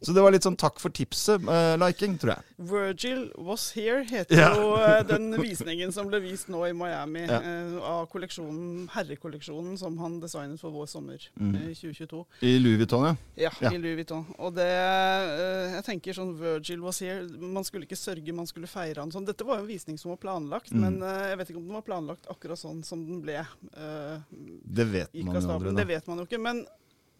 Så 0.00 0.14
det 0.14 0.22
var 0.22 0.32
litt 0.32 0.46
sånn 0.46 0.56
takk 0.56 0.80
for 0.80 0.94
tipset-liking, 0.94 2.16
tror 2.22 2.36
jeg. 2.36 2.44
Virgil 2.58 3.20
Was 3.46 3.68
Here 3.76 4.00
heter 4.06 4.34
Ja. 4.38 4.48
jo 4.56 4.72
eh, 4.78 5.02
den 5.06 5.28
visningen 5.38 5.92
som 5.94 6.08
ble 6.10 6.18
vist 6.24 6.48
nå 6.50 6.64
i 6.66 6.72
Miami 6.74 7.26
Ja. 7.28 7.38
uh, 7.38 7.76
av 7.86 8.06
kolleksjonen, 8.10 8.88
herrekolleksjonen 8.94 9.76
som 9.78 9.98
han 10.02 10.18
designet 10.22 10.58
for 10.60 10.70
vår 10.74 10.86
sommer 10.90 11.18
eh, 11.18 11.68
i 11.70 11.74
2022. 11.76 12.24
I 12.42 12.56
Louis 12.62 12.78
Vuitton, 12.80 13.06
ja. 13.36 13.50
Ja, 13.60 13.70
i 13.70 13.78
Louis 13.78 13.98
Vuitton. 14.00 14.24
Og 14.38 14.54
det 14.56 14.66
eh, 14.70 15.76
Jeg 15.76 15.84
tenker 15.86 16.16
sånn 16.18 16.32
Virgil 16.38 16.82
Was 16.82 17.00
Here 17.04 17.22
Man 17.58 17.66
skulle 17.66 17.88
ikke 17.88 17.98
sørge, 17.98 18.34
man 18.36 18.48
skulle 18.48 18.70
feire 18.70 19.02
han 19.02 19.12
sånn. 19.14 19.26
Dette 19.28 19.46
var 19.46 19.60
jo 19.60 19.66
en 19.66 19.70
visning 19.70 19.98
som 20.00 20.12
var 20.14 20.20
planlagt, 20.22 20.70
mm. 20.72 20.84
men 20.84 21.00
uh, 21.02 21.24
jeg 21.32 21.40
vet 21.40 21.50
ikke 21.52 21.62
om 21.62 21.70
den 21.70 21.78
var 21.80 21.86
planlagt 21.86 22.30
akkurat 22.32 22.60
sånn 22.60 22.84
som 22.86 23.02
den 23.06 23.22
ble. 23.24 23.42
Uh, 23.74 24.22
Det 24.62 24.86
vet 24.88 25.18
man 25.18 25.40
jo 25.40 25.42
aldri, 25.56 25.72
da. 25.74 25.80
Det 25.82 25.88
vet 25.90 26.08
man 26.10 26.22
jo 26.22 26.28
ikke. 26.28 26.40
Men 26.46 26.62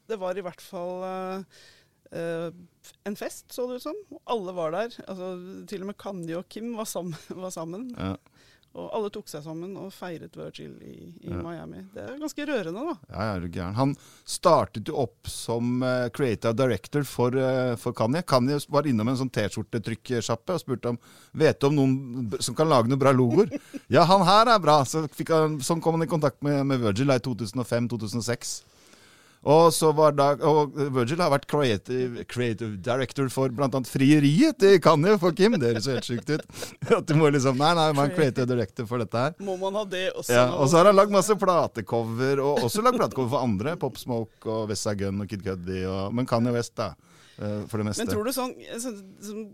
det 0.08 0.20
var 0.23 0.38
i 0.38 0.46
hvert 0.46 0.64
fall 0.64 1.05
Uh, 2.08 2.49
en 3.05 3.17
fest, 3.20 3.52
så 3.52 3.67
det 3.69 3.82
ut 3.82 3.82
som. 3.82 3.96
Alle 4.32 4.55
var 4.56 4.73
der. 4.73 4.94
Altså, 5.05 5.26
til 5.69 5.85
og 5.85 5.90
med 5.90 5.99
Kanye 6.00 6.38
og 6.38 6.46
Kim 6.49 6.70
var 6.79 6.88
sammen. 6.88 7.19
Var 7.44 7.52
sammen. 7.52 7.90
Ja, 7.93 8.14
Og 8.79 8.93
alle 8.95 9.11
tok 9.15 9.27
seg 9.31 9.43
sammen 9.43 9.73
og 9.81 9.89
feiret 9.95 10.37
Virgil 10.39 10.77
i, 10.87 10.93
i 11.27 11.33
Ja. 11.33 11.41
Miami. 11.43 11.81
Det 11.95 12.05
er 12.05 12.21
ganske 12.21 12.47
rørende, 12.47 12.85
da. 12.87 12.95
ja, 13.11 13.25
ja, 13.27 13.33
er 13.35 13.43
du 13.43 13.49
gæren. 13.51 13.75
Han 13.79 13.95
startet 14.29 14.89
jo 14.89 14.97
opp 15.03 15.27
som 15.33 15.83
uh, 15.83 16.07
creative 16.15 16.55
director 16.59 17.03
for, 17.09 17.35
uh, 17.35 17.75
for 17.81 17.97
Kanye. 17.99 18.23
Kanye 18.23 18.61
var 18.71 18.87
innom 18.87 19.11
en 19.11 19.19
sånn 19.19 19.33
T-skjortetrykksjappe 19.35 20.55
og 20.57 20.63
spurte 20.63 20.95
om 20.95 21.01
Vet 21.39 21.59
du 21.61 21.69
om 21.69 21.77
noen 21.77 22.39
som 22.45 22.55
kan 22.59 22.71
lage 22.71 22.89
noen 22.91 23.03
bra 23.03 23.13
logoer. 23.15 23.51
ja, 23.99 24.07
han 24.09 24.25
her 24.29 24.55
er 24.55 24.63
bra! 24.63 24.81
Så 24.89 25.05
han, 25.33 25.59
sånn 25.65 25.83
kom 25.85 25.99
han 25.99 26.07
i 26.07 26.11
kontakt 26.11 26.41
med, 26.47 26.63
med 26.71 26.83
Virgil 26.87 27.11
i 27.15 27.19
2005-2006. 27.27 28.59
Og 29.46 29.69
så 29.73 29.93
var 29.94 30.17
da, 30.19 30.32
og 30.44 30.75
Virgil 30.93 31.20
har 31.23 31.31
vært 31.31 31.46
creative, 31.49 32.25
creative 32.29 32.76
director 32.82 33.29
for 33.31 33.52
bl.a. 33.55 33.69
frieriet 33.87 34.58
til 34.58 34.81
Kanye 34.82 35.14
for 35.23 35.37
Kim. 35.38 35.55
Det 35.62 35.70
høres 35.76 35.87
helt 35.93 36.08
sjukt 36.08 36.32
ut. 36.35 36.43
At 36.99 37.06
du 37.06 37.14
må 37.20 37.31
liksom, 37.31 37.56
Nei, 37.61 37.70
nei, 37.79 37.87
man 37.94 38.11
er 38.11 38.17
creative 38.17 38.49
director 38.50 38.88
for 38.90 38.99
dette 39.05 39.23
her. 39.29 39.37
Må 39.46 39.55
man 39.61 39.79
ha 39.79 39.85
det 39.88 40.08
også? 40.12 40.35
Ja, 40.35 40.49
og 40.58 40.67
så 40.73 40.81
har 40.81 40.90
han 40.90 40.99
lagd 40.99 41.14
masse 41.14 41.37
platecover, 41.38 42.43
og 42.43 42.64
også 42.67 42.82
lagd 42.82 42.99
platecover 42.99 43.31
for 43.37 43.46
andre. 43.46 43.76
Pop 43.79 43.96
Smoke 44.00 44.50
og 44.50 44.69
West 44.73 44.82
Side 44.88 44.99
Gun 45.05 45.23
og 45.23 45.31
Kid 45.31 45.46
Cudi, 45.46 45.85
og, 45.87 46.11
men 46.19 46.26
Kanye 46.29 46.52
West, 46.58 46.75
da. 46.81 46.90
eh, 47.38 47.62
For 47.70 47.79
det 47.79 47.88
meste. 47.93 48.05
Men 48.05 48.12
tror 48.14 48.26
du 48.26 48.35
sånn, 48.35 48.56
sånn, 48.82 49.00
sånn 49.23 49.46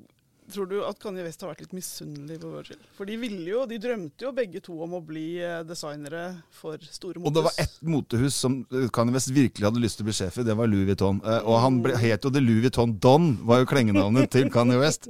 Tror 0.52 0.67
du 0.69 0.75
at 0.85 0.99
Kanye 1.00 1.23
West 1.25 1.41
har 1.41 1.49
vært 1.55 1.62
litt 1.64 1.73
misunnelig 1.73 2.37
på 2.43 2.50
Virgil? 2.52 2.81
For 2.99 3.08
de 3.08 3.14
ville 3.17 3.46
jo, 3.49 3.62
de 3.70 3.79
drømte 3.81 4.26
jo 4.26 4.32
begge 4.37 4.60
to 4.67 4.74
om 4.84 4.98
å 4.98 5.01
bli 5.01 5.39
eh, 5.41 5.63
designere 5.65 6.24
for 6.53 6.77
store 6.84 7.17
motehus. 7.22 7.31
og 7.31 7.39
det 7.39 7.44
var 7.46 7.55
ett 7.65 7.79
motehus 7.94 8.36
som 8.44 8.58
eh, 8.69 8.91
Kanye 8.93 9.15
West 9.17 9.32
virkelig 9.32 9.65
hadde 9.70 9.81
lyst 9.81 9.96
til 10.01 10.05
å 10.05 10.10
bli 10.10 10.17
sjef 10.19 10.36
i, 10.43 10.44
det 10.44 10.56
var 10.58 10.69
Louis 10.69 10.84
Vuitton. 10.91 11.22
Eh, 11.24 11.41
Og 11.48 11.56
han 11.65 11.81
ble, 11.86 11.96
het 12.03 12.29
jo 12.29 12.34
The 12.34 12.44
Louis 12.44 12.60
Vuitton 12.67 12.93
Don, 13.01 13.31
var 13.48 13.63
jo 13.65 13.70
klengenavnet 13.72 14.29
til 14.36 14.53
Kanye 14.53 14.77
West. 14.84 15.08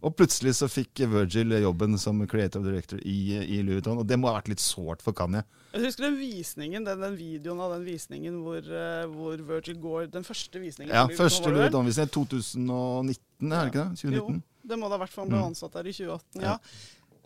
Og 0.00 0.14
plutselig 0.16 0.54
så 0.56 0.64
fikk 0.72 1.02
Virgil 1.12 1.52
jobben 1.60 1.98
som 2.00 2.22
creative 2.26 2.64
director 2.64 3.02
i, 3.04 3.18
i 3.36 3.58
Louis 3.60 3.82
Vuitton, 3.82 3.98
og 4.00 4.06
det 4.08 4.16
må 4.16 4.30
ha 4.30 4.38
vært 4.38 4.48
litt 4.54 4.62
sårt 4.64 5.04
for 5.04 5.12
Kanye. 5.12 5.42
Jeg 5.74 5.84
husker 5.84 6.06
den 6.08 6.16
visningen, 6.18 6.86
den, 6.88 7.02
den 7.04 7.18
videoen 7.20 7.60
av 7.60 7.74
den 7.76 7.84
visningen 7.84 8.40
hvor, 8.42 8.64
hvor 9.12 9.44
Virgil 9.52 9.76
går 9.78 10.08
Den 10.16 10.24
første 10.26 10.58
visningen. 10.58 10.96
Ja, 10.96 11.04
første 11.04 11.52
Louis? 11.52 11.66
Vuitton-visning 11.68 12.08
2019, 12.16 13.52
er 13.52 13.68
det 13.68 13.74
ikke 13.74 13.84
det? 13.84 14.00
2019? 14.00 14.40
Jo, 14.40 14.46
det 14.70 14.78
må 14.80 14.88
da 14.90 14.96
i 15.00 15.04
hvert 15.04 15.12
fall 15.18 15.28
ble 15.30 15.38
Mm. 15.42 15.50
ansatt 15.52 15.72
der 15.76 15.90
i 15.90 15.92
2018. 15.92 16.42
Ja. 16.46 16.56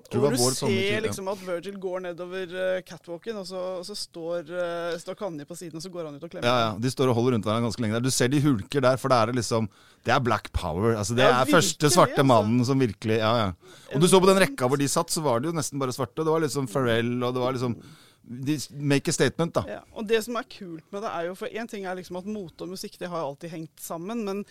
Tror 0.04 0.20
det 0.28 0.36
Og 0.36 0.50
du 0.52 0.54
sommer, 0.54 0.82
ser 0.84 1.00
liksom 1.00 1.28
at 1.32 1.38
Virgil 1.46 1.76
går 1.80 2.02
nedover 2.04 2.50
eh, 2.60 2.82
catwalken, 2.84 3.38
og 3.40 3.46
så, 3.48 3.60
og 3.80 3.84
så 3.88 3.94
står, 3.96 4.50
uh, 4.52 4.98
står 5.00 5.16
Kanye 5.16 5.46
på 5.48 5.56
siden, 5.56 5.78
og 5.80 5.82
så 5.82 5.88
går 5.90 6.04
han 6.04 6.18
ut 6.18 6.26
og 6.26 6.30
klemmer. 6.30 6.44
Ja, 6.44 6.58
ja, 6.66 6.74
De 6.78 6.90
står 6.92 7.08
og 7.08 7.16
holder 7.16 7.32
rundt 7.38 7.46
hverandre 7.48 7.64
ganske 7.70 7.80
lenge 7.80 7.96
der. 7.96 8.04
Du 8.04 8.10
ser 8.12 8.28
de 8.28 8.40
hulker 8.44 8.84
der, 8.84 8.98
for 9.00 9.08
det 9.08 9.16
er 9.22 9.32
liksom 9.38 9.68
Det 10.04 10.12
er 10.12 10.20
black 10.20 10.52
power. 10.52 10.92
Altså 11.00 11.16
Det 11.16 11.24
Ja, 11.24 11.40
er 11.40 11.48
første 11.48 11.88
svarte 11.88 12.20
altså. 12.20 12.26
mannen 12.28 12.62
som 12.68 12.78
virkelig 12.78 13.16
Ja, 13.22 13.32
ja. 13.46 13.52
Og 13.94 14.00
du 14.02 14.06
så 14.06 14.20
på 14.20 14.28
den 14.28 14.42
rekka 14.44 14.68
hvor 14.68 14.76
de 14.76 14.86
satt, 14.92 15.08
så 15.08 15.22
var 15.24 15.40
det 15.40 15.48
jo 15.48 15.56
nesten 15.56 15.80
bare 15.80 15.96
svarte. 15.96 16.20
Det 16.20 16.26
var 16.28 16.40
liksom 16.44 16.68
Pharrell, 16.68 17.22
og 17.24 17.32
det 17.32 17.40
var 17.40 17.52
liksom 17.56 17.76
De 18.28 18.58
make 18.76 19.08
a 19.08 19.12
statement, 19.12 19.54
da. 19.54 19.64
Ja, 19.68 19.80
og 19.96 20.06
det 20.06 20.22
som 20.24 20.36
er 20.36 20.44
kult 20.44 20.84
med 20.92 21.00
det, 21.02 21.10
er 21.16 21.26
jo 21.30 21.34
For 21.34 21.48
én 21.48 21.66
ting 21.68 21.84
er 21.88 21.96
liksom 21.96 22.16
at 22.20 22.26
mote 22.28 22.60
og 22.64 22.68
musikk 22.76 22.98
det 23.00 23.08
har 23.08 23.24
alltid 23.24 23.50
hengt 23.56 23.80
sammen, 23.80 24.22
men 24.24 24.44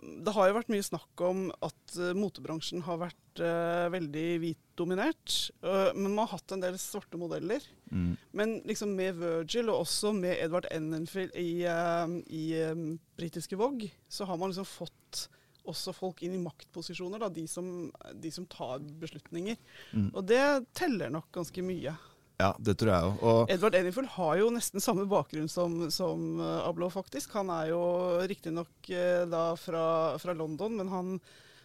det 0.00 0.32
har 0.32 0.48
jo 0.48 0.56
vært 0.56 0.70
mye 0.72 0.84
snakk 0.84 1.22
om 1.26 1.48
at 1.64 1.96
eh, 1.98 2.14
motebransjen 2.16 2.84
har 2.86 3.00
vært 3.02 3.42
uh, 3.44 3.88
veldig 3.92 4.26
hvitdominert. 4.42 5.34
Uh, 5.64 5.90
men 5.92 6.14
man 6.14 6.22
har 6.24 6.38
hatt 6.38 6.54
en 6.54 6.62
del 6.64 6.78
svarte 6.80 7.20
modeller. 7.20 7.64
Mm. 7.92 8.14
Men 8.36 8.54
liksom 8.68 8.94
med 8.96 9.20
Virgil, 9.20 9.68
og 9.68 9.84
også 9.84 10.14
med 10.16 10.38
Edvard 10.38 10.70
Enenfield 10.72 11.36
i, 11.36 11.66
uh, 11.68 12.08
i 12.32 12.44
um, 12.70 12.94
britiske 13.20 13.58
Vogue, 13.60 13.90
så 14.08 14.28
har 14.28 14.40
man 14.40 14.54
liksom 14.54 14.68
fått 14.68 15.26
også 15.68 15.92
folk 15.92 16.22
inn 16.24 16.38
i 16.38 16.42
maktposisjoner, 16.42 17.20
da, 17.20 17.28
de 17.32 17.44
som, 17.50 17.90
de 18.16 18.32
som 18.32 18.46
tar 18.50 18.80
beslutninger. 19.02 19.58
Mm. 19.92 20.08
Og 20.14 20.24
det 20.26 20.42
teller 20.76 21.12
nok 21.12 21.28
ganske 21.36 21.64
mye. 21.64 21.92
Ja, 22.40 22.50
det 22.56 22.76
tror 22.80 22.92
jeg 22.92 23.10
òg. 23.20 23.52
Edvard 23.52 23.76
Eniful 23.76 24.08
har 24.16 24.38
jo 24.40 24.50
nesten 24.54 24.82
samme 24.82 25.04
bakgrunn 25.10 25.50
som, 25.52 25.76
som 25.92 26.40
uh, 26.40 26.64
Ablo, 26.64 26.88
faktisk. 26.92 27.34
Han 27.36 27.52
er 27.52 27.70
jo 27.74 27.82
riktignok 28.30 28.72
uh, 28.92 29.26
da 29.28 29.44
fra, 29.60 29.84
fra 30.22 30.36
London, 30.36 30.78
men 30.80 30.92
han 30.92 31.18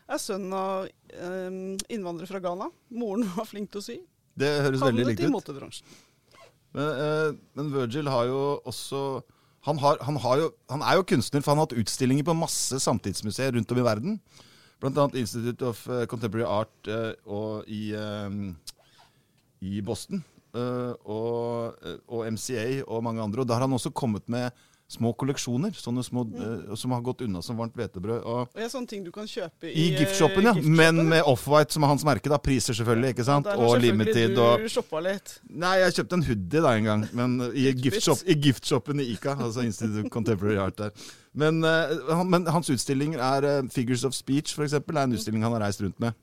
er 0.05 0.21
sønn 0.21 0.51
av 0.53 0.89
um, 1.15 1.61
innvandrere 1.89 2.29
fra 2.29 2.43
Ghana. 2.43 2.67
Moren 2.99 3.25
var 3.37 3.47
flink 3.49 3.71
til 3.73 3.81
å 3.81 3.87
sy. 3.87 4.01
det 4.35 4.51
høres 4.65 4.83
veldig 4.83 5.05
Havnet 5.05 5.13
likt 5.13 5.23
i 5.23 5.29
ut. 5.29 5.37
motebransjen. 5.37 5.95
Men, 6.75 6.89
eh, 6.99 7.29
men 7.55 7.71
Virgil 7.71 8.09
har 8.11 8.27
jo 8.27 8.39
også 8.67 8.99
han, 9.65 9.79
har, 9.81 9.97
han, 10.05 10.17
har 10.21 10.41
jo, 10.41 10.49
han 10.69 10.83
er 10.85 10.99
jo 10.99 11.05
kunstner, 11.09 11.41
for 11.41 11.53
han 11.53 11.61
har 11.61 11.69
hatt 11.69 11.79
utstillinger 11.81 12.27
på 12.27 12.35
masse 12.37 12.77
samtidsmuseer 12.83 13.55
rundt 13.55 13.71
om 13.73 13.79
i 13.81 13.85
verden. 13.87 14.19
Blant 14.83 14.99
annet 15.01 15.17
Institute 15.23 15.65
of 15.65 15.79
eh, 15.89 16.03
Contemporary 16.11 16.45
Art 16.45 16.89
eh, 16.91 17.15
og 17.25 17.65
i, 17.71 17.87
eh, 17.97 18.35
i 19.65 19.81
Boston. 19.81 20.21
Eh, 20.55 20.93
og, 21.05 21.75
eh, 21.85 21.99
og 22.07 22.25
MCA 22.31 22.83
og 22.87 23.03
mange 23.05 23.21
andre. 23.23 23.43
Og 23.43 23.47
da 23.49 23.57
har 23.59 23.67
han 23.67 23.75
også 23.77 23.91
kommet 23.93 24.27
med 24.31 24.51
små 24.85 25.15
kolleksjoner, 25.17 25.73
sånne 25.73 26.03
små, 26.05 26.21
eh, 26.37 26.73
som 26.77 26.91
har 26.93 27.01
gått 27.01 27.23
unna 27.25 27.39
som 27.41 27.57
varmt 27.57 27.73
hvetebrød. 27.73 28.19
Og 28.21 28.51
Og 28.53 28.59
ja, 28.61 28.67
sånne 28.69 28.87
ting 28.87 29.03
du 29.03 29.09
kan 29.11 29.25
kjøpe 29.25 29.65
I 29.71 29.73
i, 29.73 29.95
giftshoppen, 29.97 30.45
ja. 30.45 30.53
Gift 30.53 30.67
Men 30.67 30.99
giftshoppen, 30.99 31.09
med 31.09 31.23
Offwhite 31.31 31.73
som 31.73 31.83
er 31.83 31.87
hans 31.87 32.05
merke. 32.05 32.29
da, 32.29 32.37
Priser 32.37 32.77
selvfølgelig, 32.77 33.15
ikke 33.15 33.25
sant? 33.25 33.47
Og 33.47 33.79
limited. 33.81 34.35
du 34.35 34.69
shoppa 34.69 35.01
litt. 35.01 35.39
Nei, 35.49 35.79
jeg 35.81 35.97
kjøpte 35.99 36.19
en 36.19 36.25
hoodie 36.29 36.61
da 36.61 36.75
en 36.77 36.89
gang, 36.91 37.07
men 37.13 37.35
i, 37.51 37.65
Litt 37.65 37.81
giftshop, 37.81 38.21
i 38.29 38.35
giftshoppen 38.35 39.01
i 39.01 39.09
Ica. 39.15 39.33
Altså 39.35 39.65
Institute 39.65 40.05
of 40.05 40.11
Contemporary 40.13 40.57
Art 40.61 40.77
der. 40.77 40.91
Men, 41.33 41.59
men 42.29 42.45
hans 42.47 42.69
utstillinger 42.69 43.19
er 43.19 43.67
Figures 43.73 44.05
of 44.05 44.13
Speech, 44.13 44.53
eksempel, 44.53 44.95
er 44.97 45.09
en 45.09 45.17
utstilling 45.17 45.43
han 45.43 45.51
har 45.57 45.65
reist 45.65 45.81
rundt 45.81 45.99
med. 45.99 46.13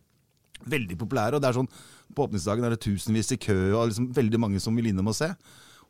Veldig 0.69 0.99
populære. 0.99 1.35
og 1.35 1.43
det 1.43 1.49
er 1.49 1.59
sånn, 1.59 1.69
På 2.15 2.27
åpningsdagen 2.27 2.65
er 2.65 2.71
det 2.71 2.81
tusenvis 2.85 3.33
i 3.33 3.41
kø, 3.41 3.73
og 3.73 3.89
liksom 3.89 4.13
veldig 4.13 4.39
mange 4.39 4.61
som 4.61 4.77
vil 4.77 4.87
innom 4.87 5.09
og 5.09 5.15
se. 5.17 5.31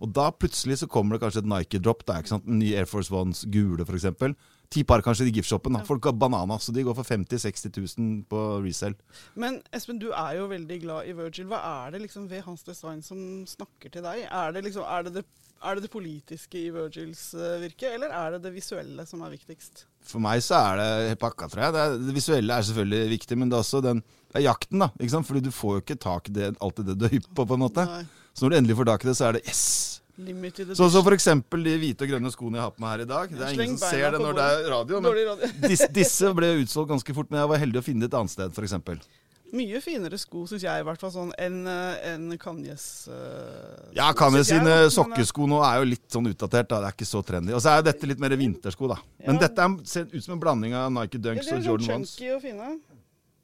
Og 0.00 0.12
da 0.12 0.30
plutselig 0.30 0.78
så 0.78 0.88
kommer 0.90 1.16
det 1.16 1.22
kanskje 1.22 1.42
et 1.42 1.50
Nike-drop. 1.50 2.04
Det 2.06 2.14
er 2.14 2.22
ikke 2.22 2.28
sant, 2.28 2.46
En 2.46 2.58
ny 2.58 2.72
Air 2.74 2.86
Force 2.86 3.10
Ones 3.10 3.44
gule, 3.44 3.84
f.eks. 3.84 4.34
Ti 4.72 4.82
par 4.88 5.02
kanskje 5.04 5.26
i 5.28 5.34
giftshoppen. 5.36 5.76
Folk 5.84 6.06
har 6.08 6.16
banana, 6.16 6.56
så 6.62 6.72
de 6.72 6.84
går 6.86 6.96
for 6.96 7.08
50 7.08 7.36
000-60 7.36 7.98
000 7.98 8.24
på 8.30 8.40
resell. 8.64 8.96
Men 9.36 9.60
Espen, 9.74 10.00
du 10.00 10.08
er 10.10 10.38
jo 10.38 10.48
veldig 10.50 10.78
glad 10.84 11.10
i 11.10 11.14
Virgil. 11.18 11.50
Hva 11.50 11.60
er 11.84 11.94
det 11.94 12.04
liksom 12.06 12.28
ved 12.30 12.46
hans 12.46 12.64
design 12.64 13.02
som 13.04 13.20
snakker 13.48 13.92
til 13.92 14.06
deg? 14.06 14.24
Er 14.30 14.56
det 14.56 14.64
liksom, 14.64 14.86
er 14.88 15.06
det, 15.06 15.14
det, 15.18 15.24
er 15.60 15.76
det, 15.76 15.84
det 15.84 15.92
politiske 15.92 16.60
i 16.60 16.72
Virgils 16.72 17.28
eh, 17.36 17.60
virke, 17.66 17.92
eller 17.92 18.14
er 18.16 18.36
det 18.36 18.42
det 18.46 18.54
visuelle 18.56 19.06
som 19.08 19.24
er 19.26 19.36
viktigst? 19.36 19.84
For 20.08 20.24
meg 20.24 20.40
så 20.42 20.62
er 20.72 20.80
det 20.80 21.20
pakka, 21.22 21.50
tror 21.52 21.66
jeg. 21.66 21.76
Det, 21.76 21.84
er, 21.84 22.00
det 22.08 22.16
visuelle 22.16 22.56
er 22.56 22.68
selvfølgelig 22.68 23.14
viktig, 23.18 23.38
men 23.38 23.52
det 23.52 23.58
er 23.58 23.66
også 23.66 23.84
den 23.84 24.02
er 24.32 24.46
jakten, 24.48 24.80
da. 24.86 24.88
ikke 24.98 25.14
sant? 25.18 25.28
Fordi 25.28 25.44
du 25.44 25.52
får 25.54 25.76
jo 25.76 25.84
ikke 25.84 26.00
tak 26.08 26.32
i 26.32 26.36
det, 26.40 26.54
alltid 26.64 26.88
det 26.88 26.98
du 26.98 27.08
er 27.08 27.16
hypp 27.18 27.28
på, 27.36 27.44
på 27.44 27.58
en 27.58 27.66
måte. 27.66 27.84
Nei. 27.88 28.04
Så 28.32 28.46
når 28.46 28.54
du 28.54 28.62
endelig 28.62 28.78
får 28.80 28.88
tak 28.88 29.04
i 29.04 29.10
det, 29.10 29.18
så 29.18 29.28
er 29.28 29.36
det 29.36 29.44
yes! 29.44 29.66
Sånn 30.12 30.28
som 30.28 30.44
edition. 30.44 31.04
for 31.06 31.14
eksempel 31.16 31.64
de 31.64 31.72
hvite 31.80 32.04
og 32.04 32.10
grønne 32.10 32.30
skoene 32.34 32.58
jeg 32.58 32.66
har 32.66 32.74
på 32.76 32.82
meg 32.84 32.90
her 32.92 33.00
i 33.00 33.08
dag. 33.08 33.30
Det 33.32 33.46
er 33.46 33.54
ingen 33.56 33.78
som 33.80 33.88
ser 33.88 34.12
det 34.12 34.20
når 34.20 34.36
det 34.36 34.44
er 34.52 34.68
radio, 34.68 35.00
men 35.00 35.88
disse, 35.96 36.32
ble 36.36 36.50
utsolgt 36.60 36.92
ganske 36.92 37.14
fort. 37.16 37.30
Men 37.32 37.40
jeg 37.40 37.48
var 37.54 37.62
heldig 37.62 37.80
å 37.80 37.84
finne 37.86 38.04
det 38.04 38.12
et 38.12 38.18
annet 38.20 38.34
sted, 38.34 38.52
f.eks. 38.52 39.08
Mye 39.52 39.80
finere 39.84 40.16
sko, 40.16 40.46
syns 40.48 40.62
jeg, 40.64 40.80
i 40.80 40.84
hvert 40.86 41.00
fall 41.00 41.10
sånn 41.12 41.32
enn 41.36 41.58
en 41.68 42.22
Kanyes 42.40 43.06
eh, 43.12 43.90
Ja, 43.98 44.06
sko, 44.12 44.22
Kanye 44.22 44.40
synes 44.40 44.48
jeg, 44.48 44.62
sine. 44.62 44.76
Eh, 44.86 44.92
sokkesko 44.94 45.48
nå 45.50 45.58
er 45.66 45.82
jo 45.82 45.88
litt 45.90 46.06
sånn 46.12 46.30
utdatert. 46.30 46.70
da, 46.70 46.78
Det 46.80 46.88
er 46.88 46.96
ikke 46.96 47.08
så 47.10 47.20
trendy. 47.28 47.52
Og 47.52 47.60
så 47.60 47.74
er 47.74 47.84
dette 47.84 48.08
litt 48.08 48.20
mer 48.22 48.32
vintersko, 48.40 48.88
da. 48.88 48.96
Men 49.26 49.36
Ja. 49.36 49.42
dette 49.48 49.66
er, 49.66 49.76
ser 49.84 50.08
ut 50.12 50.24
som 50.24 50.38
en 50.38 50.40
blanding 50.40 50.72
av 50.76 50.88
Nike 50.92 51.20
Dunks 51.20 51.44
ja, 51.46 51.56
og 51.56 51.60
sånn 51.60 51.68
Jordan 51.68 51.94
Ones. 52.00 52.16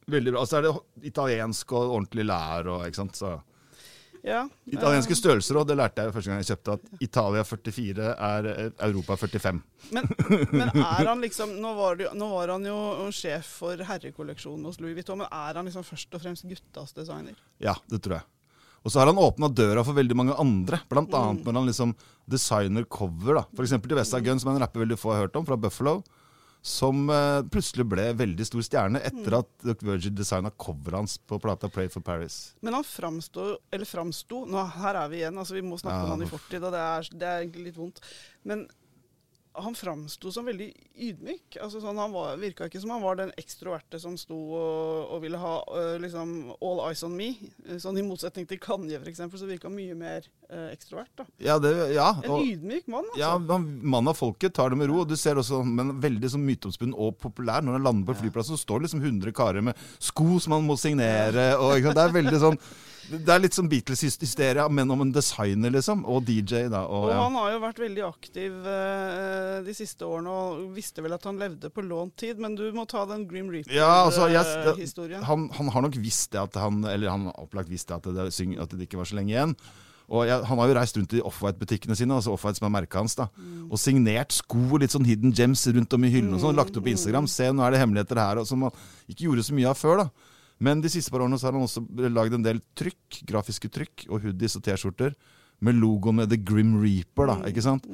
Veldig 0.08 0.32
bra. 0.32 0.40
Og 0.40 0.48
så 0.48 0.56
er 0.56 0.62
det 0.68 0.72
italiensk 1.12 1.72
og 1.76 1.92
ordentlig 1.98 2.24
lær 2.28 2.72
og 2.72 2.86
ikke 2.88 3.02
sant. 3.04 3.16
så... 3.16 3.38
Ja. 4.26 4.42
Italienske 4.66 5.16
størrelser 5.18 5.58
òg, 5.60 5.66
det 5.68 5.76
lærte 5.78 6.04
jeg 6.04 6.14
første 6.14 6.30
gang 6.32 6.40
jeg 6.42 6.50
kjøpte. 6.50 6.76
At 6.78 7.02
Italia 7.04 7.44
44 7.46 8.08
er 8.28 8.48
eh, 8.52 8.70
Europa 8.88 9.16
45. 9.20 9.60
Men, 9.94 10.08
men 10.52 10.72
er 10.72 11.04
han 11.06 11.22
liksom 11.22 11.54
nå 11.62 11.74
var, 11.78 12.00
det, 12.00 12.10
nå 12.18 12.30
var 12.32 12.54
han 12.56 12.66
jo 12.66 12.78
sjef 13.14 13.52
for 13.60 13.84
herrekolleksjonen 13.90 14.66
hos 14.68 14.80
Louis 14.82 14.96
Vuitton, 14.98 15.22
men 15.22 15.30
er 15.30 15.60
han 15.60 15.68
liksom 15.70 15.86
først 15.86 16.18
og 16.18 16.24
fremst 16.24 16.48
guttas 16.50 16.92
designer? 16.96 17.38
Ja, 17.62 17.76
det 17.90 18.02
tror 18.04 18.18
jeg. 18.20 18.26
Og 18.86 18.92
så 18.94 19.00
har 19.02 19.10
han 19.10 19.18
åpna 19.20 19.48
døra 19.50 19.82
for 19.84 19.96
veldig 19.96 20.16
mange 20.16 20.36
andre. 20.38 20.78
Blant 20.88 21.10
Mm. 21.10 21.42
når 21.44 21.52
han 21.58 21.66
liksom 21.66 21.94
designer 22.30 22.84
cover. 22.84 23.34
da. 23.40 23.44
Eksempel 23.58 23.90
til 23.90 23.98
Vesta 23.98 24.20
Gun, 24.20 24.38
som 24.38 24.50
er 24.50 24.56
en 24.56 24.62
rapper 24.62 24.80
veldig 24.84 24.98
få 24.98 25.12
har 25.12 25.26
hørt 25.26 25.36
om, 25.36 25.44
fra 25.44 25.56
Buffalo. 25.56 26.02
Som 26.62 27.08
eh, 27.10 27.42
plutselig 27.48 27.86
ble 27.88 28.08
veldig 28.18 28.44
stor 28.48 28.64
stjerne 28.66 29.00
etter 29.00 29.30
Mm. 29.30 29.38
at 29.38 29.48
Dr. 29.64 29.86
Virgin 29.86 30.14
designa 30.18 30.50
coveret 30.50 30.98
hans 30.98 31.18
på 31.18 31.38
plata 31.40 31.68
Pray 31.68 31.88
for 31.88 32.00
Paris. 32.02 32.54
Men 32.60 32.74
han 32.74 32.84
framsto, 32.84 33.58
eller 33.72 33.86
framsto 33.86 34.44
nå, 34.46 34.64
Her 34.74 34.94
er 35.04 35.08
vi 35.08 35.16
igjen, 35.22 35.38
altså 35.38 35.54
vi 35.54 35.62
må 35.62 35.78
snakke 35.78 36.02
Ja, 36.02 36.04
om 36.04 36.10
han 36.18 36.26
i 36.26 36.30
fortid, 36.30 36.62
og 36.62 36.72
det 36.74 36.80
er, 36.82 37.08
det 37.14 37.28
er 37.28 37.40
egentlig 37.44 37.64
litt 37.70 37.78
vondt. 37.78 38.00
Men 38.44 38.66
han 39.64 39.76
framsto 39.76 40.32
som 40.32 40.46
veldig 40.48 40.68
ydmyk. 41.08 41.58
Altså 41.62 41.80
sånn, 41.82 41.98
Han 41.98 42.14
var, 42.14 42.36
virka 42.40 42.68
ikke 42.68 42.80
som 42.82 42.92
han 42.94 43.04
var 43.04 43.18
den 43.20 43.32
ekstroverte 43.40 44.00
som 44.02 44.16
sto 44.20 44.36
og, 44.36 45.12
og 45.14 45.22
ville 45.24 45.40
ha 45.40 45.54
uh, 45.66 45.94
liksom 46.02 46.34
all 46.64 46.82
eyes 46.86 47.04
on 47.06 47.16
me. 47.18 47.30
Sånn 47.80 47.98
I 48.00 48.04
motsetning 48.06 48.48
til 48.48 48.60
Kanye, 48.62 49.00
f.eks., 49.00 49.22
så 49.28 49.48
virka 49.48 49.68
han 49.70 49.76
mye 49.76 49.96
mer 49.98 50.26
uh, 50.50 50.68
ekstrovert. 50.72 51.12
da. 51.18 51.28
Ja, 51.42 51.58
det, 51.62 51.72
ja, 51.96 52.10
En 52.24 52.34
og, 52.36 52.44
ydmyk 52.46 52.90
mann, 52.90 53.08
altså. 53.12 53.22
ja 53.22 53.32
han, 53.36 53.70
Mann 53.88 54.10
av 54.10 54.18
folket 54.18 54.56
tar 54.56 54.72
det 54.72 54.80
med 54.80 54.90
ro. 54.90 55.02
og 55.04 55.10
Du 55.10 55.16
ser 55.18 55.40
også 55.40 55.62
men 55.66 55.96
veldig 56.02 56.34
sånn 56.34 56.46
myteomspunnen 56.46 56.96
og 56.98 57.16
populær. 57.22 57.64
Når 57.64 57.78
han 57.78 57.88
lander 57.88 58.10
på 58.10 58.20
flyplassen, 58.22 58.58
så 58.58 58.66
står 58.66 58.82
det 58.82 58.88
liksom 58.88 59.04
100 59.04 59.36
karer 59.36 59.64
med 59.64 59.88
sko 60.02 60.38
som 60.42 60.56
han 60.56 60.66
må 60.68 60.78
signere. 60.80 61.50
Og, 61.58 61.82
det 61.88 62.04
er 62.04 62.14
veldig 62.14 62.42
sånn 62.42 62.62
Det 63.08 63.32
er 63.32 63.40
litt 63.40 63.56
sånn 63.56 63.70
Beatles-hysteria, 63.70 64.66
men 64.68 64.90
om 64.92 65.00
en 65.00 65.12
designer, 65.14 65.72
liksom. 65.72 66.02
Og 66.04 66.26
DJ, 66.28 66.66
da. 66.68 66.82
Og, 66.86 67.06
Og 67.08 67.12
ja. 67.14 67.22
han 67.24 67.38
har 67.40 67.54
jo 67.54 67.60
vært 67.62 67.80
veldig 67.80 68.04
aktiv 68.04 68.68
eh, 68.68 69.56
de 69.64 69.74
siste 69.76 70.04
årene 70.04 70.28
og 70.34 70.62
visste 70.76 71.04
vel 71.04 71.16
at 71.16 71.24
han 71.24 71.40
levde 71.40 71.70
på 71.72 71.84
lånt 71.86 72.16
tid, 72.20 72.38
men 72.42 72.54
du 72.58 72.66
må 72.76 72.84
ta 72.90 73.06
den 73.08 73.26
Grim 73.30 73.48
Ja, 73.72 74.04
altså, 74.04 74.28
yes, 74.28 74.46
Reaper-historien. 74.60 75.22
han, 75.24 75.48
han 75.56 75.68
har 75.72 75.82
nok 75.88 75.96
visst 75.96 76.32
det 76.32 76.40
at 76.42 76.54
han 76.60 76.84
Eller 76.84 77.08
han 77.08 77.24
har 77.30 77.38
opplagt 77.40 77.70
visst 77.72 77.88
det 77.88 77.96
at 77.96 78.08
det, 78.14 78.28
at 78.60 78.70
det 78.76 78.88
ikke 78.88 78.98
var 79.00 79.08
så 79.08 79.16
lenge 79.16 79.32
igjen. 79.32 79.54
Og 80.08 80.24
jeg, 80.24 80.44
Han 80.48 80.58
har 80.58 80.68
jo 80.70 80.74
reist 80.78 80.96
rundt 80.96 81.12
i 81.12 81.20
Offwhite-butikkene 81.20 81.96
sine, 81.96 82.14
altså 82.16 82.32
Offwhite 82.32 82.60
som 82.60 82.68
er 82.68 82.80
merket 82.80 82.96
hans, 82.96 83.14
da, 83.18 83.26
Mm. 83.36 83.70
og 83.70 83.78
signert 83.80 84.32
sko 84.32 84.58
og 84.72 84.80
litt 84.80 84.90
sånn 84.94 85.04
hidden 85.04 85.34
gems 85.36 85.66
rundt 85.68 85.92
om 85.92 86.04
i 86.04 86.10
hyllene 86.12 86.34
og 86.38 86.40
sånn. 86.40 86.56
Lagt 86.56 86.76
opp 86.76 86.84
på 86.84 86.92
Instagram. 86.94 87.26
Se, 87.28 87.50
nå 87.52 87.60
er 87.66 87.72
det 87.76 87.80
hemmeligheter 87.82 88.16
her, 88.16 88.38
og 88.40 88.46
som 88.48 88.62
han 88.62 88.72
ikke 89.08 89.26
gjorde 89.28 89.44
så 89.44 89.52
mye 89.56 89.68
av 89.68 89.76
før. 89.76 89.96
da. 90.04 90.08
Men 90.60 90.80
de 90.82 90.88
siste 90.90 91.10
par 91.10 91.20
årene 91.20 91.38
så 91.38 91.46
har 91.48 91.52
han 91.58 91.62
også 91.66 91.84
lagd 92.10 92.34
en 92.34 92.42
del 92.42 92.60
trykk, 92.74 93.22
grafiske 93.30 93.68
trykk 93.70 94.06
og 94.10 94.22
hoodies 94.22 94.56
og 94.58 94.62
T-skjorter 94.66 95.14
med 95.60 95.74
logoen 95.74 96.14
med 96.20 96.30
The 96.30 96.36
Grim 96.38 96.80
Reaper. 96.82 97.26
da, 97.26 97.34
Mm. 97.36 97.46
ikke 97.52 97.62
sant? 97.62 97.86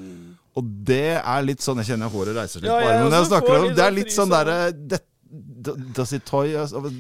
Og 0.57 0.65
det 0.85 1.21
er 1.25 1.43
litt 1.43 1.59
sånn 1.61 1.77
Jeg 1.83 1.87
kjenner 1.99 2.09
håret 2.13 2.37
reiser 2.37 2.61
litt 2.61 2.71
Ja, 2.71 2.79
på 2.81 2.87
armen 2.89 3.11
når 3.11 3.19
jeg 3.21 3.31
snakker 3.33 3.57
om 3.59 3.67
det. 3.69 3.77
Det 3.77 3.85
er 3.85 3.91
sånn 3.91 3.95
litt 3.95 4.13
sånn 4.13 4.31
der... 4.31 4.45
derre 4.45 4.73
det- 4.89 5.05
Does 5.35 6.13
it 6.13 6.25
toy? 6.25 6.53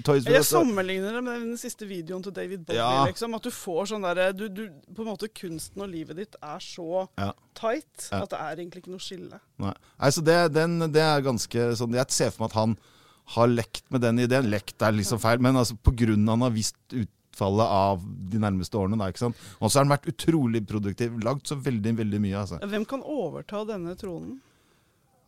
Toys 0.03 0.25
Jeg 0.27 0.43
sammenligner 0.43 1.13
det 1.15 1.23
med 1.23 1.41
den 1.45 1.57
siste 1.57 1.87
videoen 1.87 2.21
til 2.25 2.33
David 2.33 2.65
Bowie. 2.67 2.81
Ja. 2.81 3.05
liksom, 3.07 3.33
At 3.37 3.43
du 3.45 3.51
får 3.51 3.87
sånn 3.93 4.03
derre 4.03 4.33
du, 4.35 4.49
du, 4.49 4.71
På 4.93 5.03
en 5.05 5.13
måte 5.13 5.29
kunsten 5.33 5.81
og 5.85 5.89
livet 5.93 6.17
ditt 6.17 6.35
er 6.43 6.59
så 6.59 7.07
Ja. 7.17 7.33
tight 7.55 8.09
at 8.11 8.31
det 8.31 8.41
er 8.41 8.57
egentlig 8.57 8.83
ikke 8.83 8.91
noe 8.91 8.99
skille. 8.99 9.39
Nei. 9.61 9.73
altså 10.01 10.25
det, 10.25 10.53
den, 10.53 10.79
det 10.91 11.01
er 11.01 11.21
ganske 11.23 11.77
sånn 11.79 11.95
Jeg 11.95 12.11
ser 12.11 12.31
for 12.33 12.43
meg 12.43 12.51
at 12.51 12.59
han 12.59 12.77
har 13.33 13.51
lekt 13.51 13.85
med 13.91 14.05
den 14.05 14.21
ideen. 14.25 14.51
Lekt 14.53 14.83
er 14.85 14.95
liksom 14.95 15.21
feil, 15.23 15.43
men 15.43 15.57
altså 15.57 15.77
av 15.81 16.37
han 16.37 16.45
har 16.45 16.55
visst 16.55 16.77
utfallet 16.93 17.77
av 17.77 18.03
de 18.05 18.41
nærmeste 18.43 18.79
årene. 18.79 18.99
Da, 19.01 19.09
ikke 19.11 19.25
sant? 19.27 19.45
Og 19.61 19.71
så 19.71 19.81
har 19.81 19.87
han 19.87 19.95
vært 19.95 20.11
utrolig 20.13 20.65
produktiv. 20.69 21.17
Lagd 21.25 21.49
så 21.49 21.59
veldig, 21.61 21.97
veldig 22.03 22.21
mye. 22.25 22.43
Altså. 22.43 22.61
Hvem 22.75 22.85
kan 22.89 23.05
overta 23.05 23.65
denne 23.69 23.97
tronen? 24.01 24.39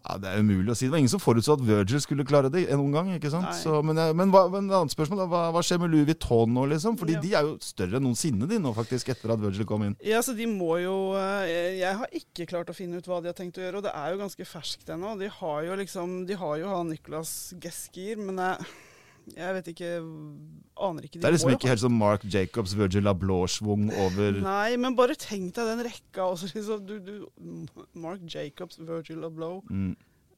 Ja, 0.06 0.16
Det 0.22 0.28
er 0.30 0.38
umulig 0.38 0.70
å 0.70 0.76
si. 0.78 0.86
Det 0.86 0.92
var 0.94 1.00
ingen 1.02 1.10
som 1.10 1.18
forutså 1.22 1.56
at 1.56 1.62
Virgil 1.66 1.98
skulle 2.00 2.24
klare 2.24 2.50
det 2.52 2.68
noen 2.70 2.92
gang. 2.94 3.08
ikke 3.16 3.30
sant? 3.32 3.50
Så, 3.58 3.80
men 3.82 3.98
men, 4.16 4.30
hva, 4.30 4.44
men 4.52 4.68
annet 4.70 4.94
spørsmål, 4.94 5.18
da, 5.24 5.26
hva, 5.32 5.40
hva 5.56 5.62
skjer 5.66 5.80
med 5.82 5.90
Louis 5.90 6.06
Vuitton 6.06 6.52
nå, 6.54 6.66
liksom? 6.70 6.94
Fordi 7.00 7.16
Ja. 7.16 7.20
de 7.24 7.32
er 7.34 7.42
jo 7.48 7.56
større 7.60 7.98
enn 7.98 8.06
noensinne, 8.06 8.46
de 8.48 8.58
nå, 8.62 8.72
faktisk, 8.76 9.08
etter 9.10 9.32
at 9.34 9.40
Virgil 9.42 9.66
kom 9.66 9.82
inn. 9.82 9.96
Ja, 10.06 10.20
så 10.22 10.36
de 10.38 10.46
må 10.46 10.76
jo 10.82 10.94
eh, 11.18 11.80
Jeg 11.80 11.96
har 11.98 12.06
ikke 12.14 12.46
klart 12.46 12.70
å 12.70 12.76
finne 12.76 12.98
ut 13.02 13.06
hva 13.10 13.18
de 13.20 13.32
har 13.32 13.34
tenkt 13.34 13.58
å 13.58 13.64
gjøre, 13.66 13.82
og 13.82 13.86
det 13.88 13.94
er 13.98 14.12
jo 14.14 14.22
ganske 14.22 14.46
ferskt 14.46 14.94
ennå. 14.94 15.16
De 15.18 15.28
har 15.40 15.62
jo 15.66 15.74
liksom 15.82 16.16
De 16.30 16.34
har 16.38 16.56
jo 16.62 16.68
han 16.70 16.88
Nicolas 16.94 17.52
Geskier, 17.58 18.16
men 18.22 18.38
jeg, 18.38 18.66
jeg 19.34 19.54
vet 19.56 19.68
ikke 19.72 19.90
Aner 20.76 21.06
ikke. 21.06 21.16
De 21.16 21.22
Det 21.22 21.28
er 21.28 21.34
liksom 21.34 21.50
må 21.50 21.56
ikke 21.56 21.70
helt 21.72 21.82
sånn 21.82 21.96
Mark 21.96 22.26
Jacobs, 22.30 22.74
Virgil 22.76 23.08
Abloh-schwung 23.10 23.88
over 24.04 24.36
Nei, 24.44 24.76
men 24.80 24.96
bare 24.98 25.16
tenk 25.18 25.54
deg 25.56 25.70
den 25.72 25.82
rekka 25.88 26.28
også. 26.34 26.50
Liksom, 26.54 26.84
du, 26.86 26.98
du, 27.00 27.86
Mark 27.98 28.22
Jacobs, 28.30 28.78
Virgil 28.78 29.24
Abloh. 29.26 29.62
mm, 29.70 29.96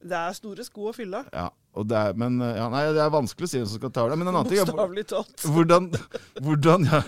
Det 0.09 0.19
er 0.21 0.39
store 0.39 0.65
sko 0.65 0.89
å 0.93 0.95
fylle. 0.97 1.25
Ja, 1.35 1.51
er, 1.83 2.17
men 2.19 2.41
ja, 2.41 2.69
nei, 2.73 2.87
det 2.95 3.03
er 3.03 3.13
vanskelig 3.13 3.49
å 3.49 3.51
si 3.51 3.61
hvem 3.61 3.69
som 3.69 3.83
skal 3.83 3.93
ta 3.95 4.07
det. 4.09 4.19
Men 4.21 4.31
en 4.31 4.39
annen 4.39 4.51
ting 4.53 4.63
Bokstavelig 4.63 5.07
talt. 5.11 5.47
hvordan, 5.53 5.91
hvordan, 6.47 6.89
ja, 6.89 7.03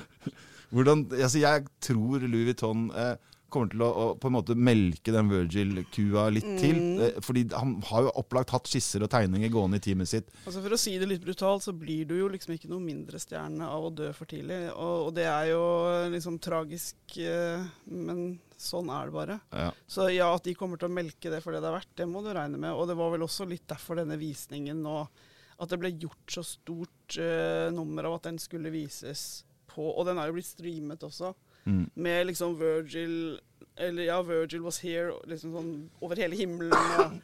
hvordan 0.75 1.06
altså 1.16 1.42
Jeg 1.42 1.66
tror 1.87 2.26
Louis 2.26 2.50
Vuitton 2.50 2.90
eh, 2.92 3.14
kommer 3.52 3.71
til 3.73 3.83
å, 3.85 3.88
å 3.90 4.04
på 4.21 4.30
en 4.30 4.37
måte 4.37 4.57
melke 4.57 5.14
den 5.14 5.30
Virgil-kua 5.30 6.26
litt 6.33 6.49
til. 6.61 6.78
Eh, 7.04 7.19
Fordi 7.25 7.47
han 7.52 7.76
har 7.90 8.07
jo 8.07 8.14
opplagt 8.23 8.54
hatt 8.54 8.71
skisser 8.71 9.04
og 9.04 9.11
tegninger 9.12 9.52
gående 9.52 9.80
i 9.80 9.85
teamet 9.85 10.11
sitt. 10.11 10.30
Altså 10.45 10.62
For 10.64 10.76
å 10.76 10.80
si 10.80 10.97
det 11.00 11.09
litt 11.11 11.25
brutalt, 11.25 11.66
så 11.66 11.75
blir 11.76 12.09
du 12.09 12.16
jo 12.19 12.30
liksom 12.33 12.54
ikke 12.57 12.71
noe 12.73 12.83
mindre 12.85 13.21
stjerne 13.23 13.66
av 13.69 13.88
å 13.88 13.95
dø 13.95 14.11
for 14.16 14.30
tidlig. 14.30 14.62
Og, 14.73 15.09
og 15.09 15.11
det 15.19 15.26
er 15.30 15.50
jo 15.52 15.64
liksom 16.14 16.38
tragisk, 16.42 16.97
eh, 17.19 17.66
men 17.90 18.38
sånn 18.61 18.90
er 18.92 19.09
det 19.09 19.16
bare. 19.16 19.38
Ja. 19.57 19.69
Så 19.88 20.09
ja, 20.12 20.30
at 20.35 20.47
de 20.47 20.54
kommer 20.59 20.80
til 20.80 20.90
å 20.90 20.95
melke 20.95 21.33
det 21.33 21.42
for 21.45 21.54
det 21.54 21.62
det 21.64 21.71
er 21.71 21.78
verdt, 21.78 21.92
det 22.02 22.09
må 22.11 22.23
du 22.25 22.33
regne 22.35 22.61
med. 22.61 22.75
Og 22.76 22.88
det 22.90 22.99
var 22.99 23.12
vel 23.14 23.25
også 23.26 23.49
litt 23.49 23.66
derfor 23.71 24.00
denne 24.00 24.21
visningen 24.21 24.83
nå 24.85 25.02
At 25.61 25.69
det 25.69 25.76
ble 25.76 25.90
gjort 25.92 26.33
så 26.33 26.40
stort 26.47 27.19
uh, 27.21 27.69
nummer 27.75 28.07
av 28.09 28.14
at 28.16 28.30
den 28.30 28.38
skulle 28.40 28.73
vises 28.73 29.42
på 29.69 29.85
Og 29.92 30.07
den 30.09 30.16
er 30.19 30.30
jo 30.30 30.37
blitt 30.38 30.49
streamet 30.49 31.04
også. 31.04 31.35
Mm. 31.64 31.85
Med 31.95 32.26
liksom 32.26 32.55
Virgil 32.57 33.40
Eller 33.76 34.07
ja, 34.09 34.17
Virgil 34.25 34.62
was 34.64 34.81
here 34.81 35.12
liksom 35.29 35.52
sånn 35.55 35.73
over 36.00 36.19
hele 36.21 36.37
himmelen. 36.37 37.21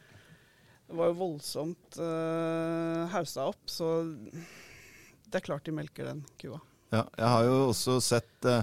Og 0.87 0.93
det 0.93 0.97
var 1.01 1.09
jo 1.11 1.17
voldsomt 1.19 1.97
uh, 1.99 3.03
hausa 3.11 3.49
opp, 3.51 3.65
så 3.67 3.89
det 5.27 5.41
er 5.41 5.43
klart 5.43 5.65
de 5.67 5.73
melker 5.75 6.07
den 6.07 6.21
kua. 6.39 6.61
Ja, 6.95 7.03
jeg 7.17 7.27
har 7.33 7.43
jo 7.43 7.57
også 7.67 7.97
sett 8.01 8.47
uh, 8.47 8.61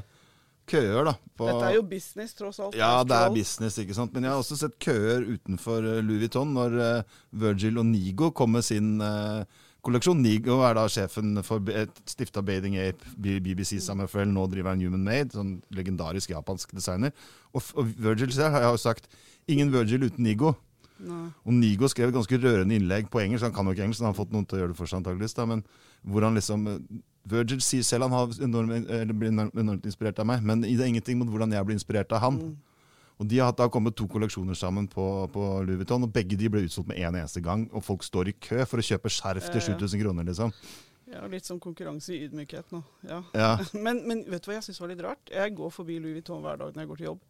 køer, 0.66 1.04
da. 1.04 1.14
På, 1.36 1.48
Dette 1.48 1.68
er 1.68 1.76
jo 1.76 1.84
business, 1.88 2.34
tross 2.38 2.60
alt. 2.62 2.76
Ja, 2.78 3.02
det 3.06 3.16
er 3.16 3.34
business, 3.34 3.76
ikke 3.80 3.96
sant. 3.96 4.14
Men 4.14 4.26
jeg 4.26 4.34
har 4.34 4.40
også 4.42 4.58
sett 4.58 4.78
køer 4.82 5.26
utenfor 5.26 5.84
eh, 5.84 6.00
Louis 6.04 6.24
Vuitton 6.24 6.54
når 6.56 6.78
uh, 6.80 7.20
Virgil 7.44 7.80
og 7.82 7.88
Nigo 7.90 8.30
kom 8.36 8.54
med 8.56 8.66
sin 8.66 8.96
eh, 9.04 9.44
kolleksjon. 9.84 10.20
Nigo 10.24 10.60
er 10.66 10.76
da 10.78 10.84
sjefen 10.90 11.38
for 11.46 11.72
stifta 12.10 12.42
Bading 12.44 12.76
Ape, 12.82 13.14
BBC 13.16 13.78
Summerfell, 13.84 14.30
nå 14.32 14.46
driver 14.52 14.72
han 14.72 14.82
Human 14.84 15.04
Made, 15.06 15.32
sånn 15.36 15.56
legendarisk 15.74 16.34
japansk 16.34 16.74
designer. 16.76 17.14
Og, 17.52 17.64
og 17.78 17.90
Virgil 18.06 18.32
selv 18.34 18.56
har 18.56 18.68
jo 18.70 18.80
sagt 18.80 19.10
ingen 19.50 19.72
Virgil 19.74 20.06
uten 20.08 20.24
Nigo. 20.24 20.54
Nei. 21.04 21.26
Og 21.42 21.56
Nigo 21.56 21.88
skrev 21.90 22.10
et 22.10 22.16
ganske 22.16 22.38
rørende 22.38 22.76
innlegg 22.76 23.10
på 23.12 23.20
engelsk. 23.24 23.44
Han 23.46 23.54
kan 23.54 23.66
jo 23.66 23.74
ikke 23.74 23.88
engelsk, 23.88 24.00
så 24.00 24.06
han 24.06 24.14
har 24.14 24.20
fått 24.20 24.34
noen 24.34 24.46
til 24.48 24.58
å 24.58 24.62
gjøre 24.62 24.74
det 24.74 24.78
for 24.78 24.90
seg 24.90 25.02
antageligvis. 25.02 25.36
Da, 25.36 25.46
men 25.50 25.64
hvor 26.06 26.26
han 26.26 26.38
liksom 26.38 26.68
eh, 26.70 26.78
Virgil 27.30 27.62
sier 27.64 27.84
selv 27.86 28.06
han 28.06 28.14
har 28.14 28.36
enorm, 28.44 28.70
eller 28.78 29.16
blir 29.16 29.32
enormt 29.32 29.56
enormt 29.58 29.88
inspirert 29.88 30.20
av 30.20 30.28
meg, 30.28 30.44
men 30.44 30.62
det 30.64 30.76
er 30.76 30.90
ingenting 30.90 31.18
mot 31.20 31.30
hvordan 31.32 31.54
jeg 31.56 31.66
blir 31.66 31.78
inspirert 31.78 32.12
av 32.12 32.24
han. 32.24 32.40
Og 33.22 33.28
De 33.30 33.38
har 33.38 33.52
da 33.54 33.68
kommet 33.70 33.94
to 33.94 34.08
kolleksjoner 34.10 34.56
sammen 34.58 34.88
på, 34.90 35.04
på 35.30 35.42
Louis 35.62 35.78
Vuitton, 35.78 36.02
og 36.02 36.12
begge 36.14 36.38
de 36.38 36.48
ble 36.50 36.64
utsolgt 36.66 36.90
med 36.90 36.98
en 36.98 37.20
eneste 37.20 37.42
gang. 37.44 37.68
Og 37.72 37.84
folk 37.86 38.02
står 38.02 38.32
i 38.32 38.34
kø 38.42 38.64
for 38.66 38.82
å 38.82 38.86
kjøpe 38.86 39.12
skjerf 39.12 39.46
til 39.52 39.60
Ja, 39.62 39.68
ja. 39.70 39.76
7000 39.78 40.02
kroner, 40.02 40.26
liksom. 40.26 40.54
Ja, 41.12 41.20
litt 41.30 41.46
som 41.46 41.60
konkurranse 41.62 42.14
i 42.16 42.24
ydmykhet 42.26 42.72
nå. 42.74 42.80
Ja. 43.06 43.20
Ja. 43.36 43.50
Men, 43.86 44.02
men 44.08 44.24
vet 44.26 44.42
du 44.42 44.50
hva 44.50 44.56
jeg 44.56 44.66
syns 44.66 44.80
var 44.82 44.90
litt 44.90 45.02
rart? 45.04 45.30
Jeg 45.30 45.54
går 45.54 45.70
forbi 45.70 46.00
Louis 46.02 46.16
Vuitton 46.18 46.42
hver 46.42 46.58
dag 46.58 46.74
når 46.74 46.82
jeg 46.82 46.90
går 46.90 47.00
til 47.02 47.08
jobb. 47.12 47.20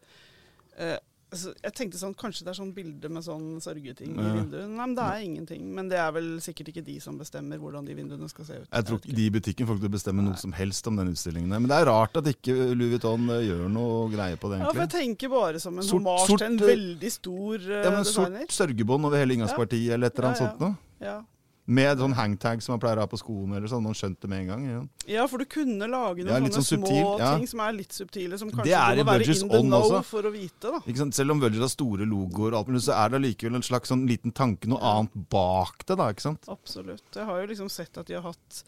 Eh, 0.78 0.96
altså, 1.34 1.52
jeg 1.58 1.74
tenkte 1.78 2.00
sånn, 2.00 2.14
Kanskje 2.18 2.46
det 2.46 2.52
er 2.52 2.58
sånn 2.60 2.72
bilde 2.76 3.10
med 3.12 3.24
sånn 3.26 3.58
sørgeting 3.62 4.14
i 4.14 4.26
vinduet. 4.38 4.68
Nei, 4.70 4.78
men 4.78 4.94
det 4.96 5.04
er 5.04 5.24
ingenting. 5.26 5.66
Men 5.76 5.90
det 5.90 5.98
er 6.00 6.12
vel 6.14 6.28
sikkert 6.44 6.70
ikke 6.72 6.84
de 6.86 6.96
som 7.02 7.18
bestemmer 7.20 7.60
hvordan 7.60 7.88
de 7.88 7.96
vinduene 7.98 8.28
skal 8.30 8.48
se 8.48 8.60
ut. 8.62 8.68
Jeg 8.70 8.88
tror 8.88 9.00
ikke 9.00 9.18
de 9.18 9.26
i 9.26 9.34
butikken 9.34 9.68
får 9.68 9.80
ikke 9.80 9.92
bestemme 9.96 10.24
noe 10.26 10.38
som 10.40 10.54
helst 10.56 10.90
om 10.90 11.00
den 11.00 11.12
utstillingen. 11.12 11.52
Men 11.52 11.68
det 11.70 11.80
er 11.80 11.90
rart 11.90 12.16
at 12.20 12.30
ikke 12.30 12.56
Louis 12.72 12.94
Vuitton 12.94 13.28
eh, 13.34 13.44
gjør 13.48 13.66
noe 13.74 14.00
greie 14.14 14.38
på 14.40 14.52
det, 14.52 14.60
egentlig. 14.60 14.70
Ja, 14.70 14.78
for 14.78 14.84
jeg 14.86 14.94
tenker 14.96 15.34
bare 15.34 15.62
som 15.62 15.78
en 15.82 15.92
hommage 15.96 16.30
til 16.32 16.48
en 16.48 16.58
eh, 16.58 16.66
veldig 16.72 17.12
stor 17.18 17.68
uh, 17.68 17.76
Ja, 17.76 17.92
men 17.92 18.08
designer. 18.08 18.48
Sort 18.48 18.58
sørgebånd 18.62 19.10
over 19.10 19.20
hele 19.20 19.38
inngangspartiet 19.38 19.96
eller 19.98 20.12
et 20.12 20.18
eller 20.18 20.30
annet 20.30 20.44
sånt 20.44 20.62
noe. 20.62 20.76
Ja. 21.02 21.18
Med 21.66 21.96
sånn 21.96 22.12
hangtag 22.12 22.60
som 22.60 22.74
man 22.74 22.80
pleier 22.82 22.98
å 23.00 23.04
ha 23.06 23.08
på 23.08 23.16
skoene, 23.16 23.56
eller 23.56 23.70
sånn. 23.72 23.82
Man 23.86 23.94
skjønte 23.96 24.20
det 24.26 24.28
med 24.28 24.40
en 24.42 24.48
gang. 24.50 24.64
Ja. 24.68 24.80
ja, 25.14 25.22
for 25.26 25.40
du 25.40 25.46
kunne 25.48 25.86
lage 25.88 26.20
noen 26.20 26.28
Ja, 26.28 26.40
sånne 26.42 26.52
sånn 26.58 26.66
subtil, 26.68 26.98
små 27.00 27.14
ja. 27.22 27.30
ting 27.38 27.46
som 27.48 27.60
er 27.64 27.72
litt 27.72 27.92
subtile, 27.96 28.36
som 28.38 28.50
kanskje 28.52 28.80
må 28.98 29.06
være 29.08 29.24
in 29.32 29.48
the 29.48 29.60
know 29.62 29.80
også. 29.88 30.02
for 30.04 30.28
å 30.28 30.32
vite. 30.34 30.60
da. 30.74 31.06
Selv 31.16 31.32
om 31.32 31.40
Virgil 31.40 31.64
har 31.64 31.72
store 31.72 32.04
logoer, 32.04 32.52
og 32.52 32.58
alt, 32.58 32.68
mulig, 32.68 32.82
så 32.84 32.92
er 32.98 33.08
det 33.14 33.20
allikevel 33.22 33.56
en 33.56 33.64
slags 33.64 33.88
sånn 33.88 34.04
liten 34.06 34.32
tanke, 34.36 34.68
noe 34.68 34.78
annet 34.80 35.16
bak 35.32 35.86
det. 35.86 35.96
da, 35.96 36.10
ikke 36.12 36.26
sant? 36.26 36.44
Absolutt. 36.52 37.06
Jeg 37.16 37.24
har 37.24 37.40
jo 37.40 37.46
liksom 37.54 37.70
sett 37.72 37.96
at 37.96 38.06
de 38.12 38.18
har 38.20 38.22
hatt 38.28 38.64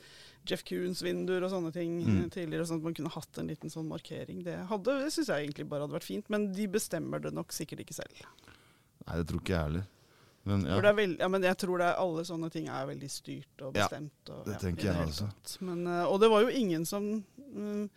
Jeff 0.46 0.62
Koons-vinduer 0.64 1.42
og 1.44 1.50
sånne 1.50 1.72
ting 1.74 1.98
Mm. 2.06 2.30
tidligere, 2.30 2.64
sånn 2.64 2.78
at 2.78 2.84
man 2.84 2.94
kunne 2.94 3.10
hatt 3.12 3.38
en 3.38 3.48
liten 3.48 3.68
sånn 3.68 3.88
markering. 3.88 4.42
Det, 4.44 4.56
hadde, 4.70 5.02
det 5.04 5.12
syns 5.12 5.26
jeg 5.28 5.48
egentlig 5.50 5.68
bare 5.68 5.82
hadde 5.84 5.98
vært 5.98 6.04
fint, 6.08 6.30
men 6.30 6.52
de 6.54 6.66
bestemmer 6.66 7.20
det 7.20 7.34
nok 7.34 7.52
sikkert 7.52 7.80
ikke 7.84 7.92
selv. 7.98 8.24
Nei, 9.06 9.16
det 9.20 9.26
tror 9.28 9.40
ikke 9.42 9.52
jeg 9.52 9.62
heller. 9.68 9.86
Men 10.46 10.62
ja, 10.62 10.76
det 10.78 10.90
er 10.92 10.94
veld, 10.94 11.16
ja, 11.18 11.28
men 11.32 11.42
jeg 11.42 11.58
tror 11.58 11.80
det 11.82 11.88
er, 11.88 11.96
alle 11.98 12.22
sånne 12.26 12.48
ting 12.54 12.68
er 12.70 12.84
veldig 12.86 13.08
styrt 13.10 13.64
og 13.66 13.72
bestemt. 13.74 14.30
og, 14.30 14.44
det 14.46 14.60
tenker 14.62 14.92
jeg 14.92 15.08
også. 15.08 15.26
Men, 15.66 15.80
eh, 15.90 16.04
og 16.06 16.20
det 16.22 16.30
var 16.30 16.44
jo 16.44 16.52
ingen 16.54 16.84
som 16.86 17.08
mm, 17.34 17.88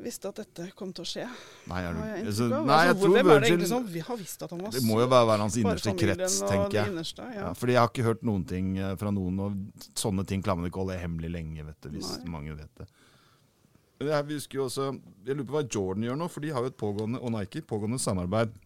visste 0.00 0.30
at 0.32 0.40
dette 0.40 0.70
kom 0.78 0.94
til 0.96 1.04
å 1.04 1.10
skje. 1.10 1.26
Nei, 1.68 1.82
er 1.84 1.92
du, 1.92 2.00
jeg 2.00 2.24
altså, 2.30 2.48
nei, 2.48 2.56
jeg 2.64 2.94
altså, 2.94 3.02
tror 3.02 3.14
hvem 3.18 3.20
er 3.20 3.28
det 3.28 3.36
Virgil 3.36 3.52
egentlig 3.52 3.70
som 3.74 3.90
vi 3.92 4.04
har 4.08 4.20
visst 4.22 4.46
at 4.46 4.54
han 4.56 4.64
var 4.64 4.76
Det 4.78 4.82
må 4.88 4.98
jo 5.02 5.10
bare 5.12 5.28
være 5.34 5.44
hans 5.44 5.60
innerste 5.60 5.96
krets, 6.00 6.40
tenker 6.46 6.78
jeg. 6.80 6.92
Innerste, 6.94 7.30
ja. 7.36 7.42
Ja, 7.42 7.54
fordi 7.60 7.76
jeg 7.76 7.82
har 7.82 7.92
ikke 7.92 8.08
hørt 8.08 8.24
noen 8.32 8.48
ting 8.48 8.74
eh, 8.80 8.96
fra 9.00 9.12
noen, 9.12 9.42
og 9.44 9.88
sånne 9.92 10.24
ting 10.28 10.44
klarer 10.46 10.62
man 10.62 10.72
ikke 10.72 10.80
å 10.80 10.86
holde 10.86 11.00
hemmelig 11.04 11.34
lenge, 11.36 11.68
vet 11.68 11.80
du, 11.84 11.92
hvis 11.98 12.14
Nei. 12.22 12.32
mange 12.38 12.56
vet 12.56 12.80
det. 12.80 12.88
Jeg, 14.06 14.24
husker 14.32 14.62
jo 14.62 14.70
også, 14.70 14.90
jeg 15.24 15.36
lurer 15.36 15.48
på 15.48 15.56
hva 15.56 15.68
Jordan 15.68 16.08
gjør 16.08 16.16
nå, 16.20 16.32
for 16.32 16.44
de 16.44 16.56
har 16.56 16.64
jo 16.64 16.72
et 16.72 16.80
pågående, 16.80 17.20
og 17.20 17.36
Nike, 17.36 17.64
pågående 17.68 18.00
samarbeid 18.00 18.56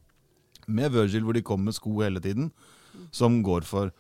med 0.68 0.92
Virgil, 0.92 1.25
hvor 1.25 1.37
de 1.37 1.42
kommer 1.42 1.70
med 1.70 1.77
sko 1.77 2.01
hele 2.01 2.20
tiden, 2.20 2.51
som 3.14 3.42
går 3.46 3.66
for 3.68 3.92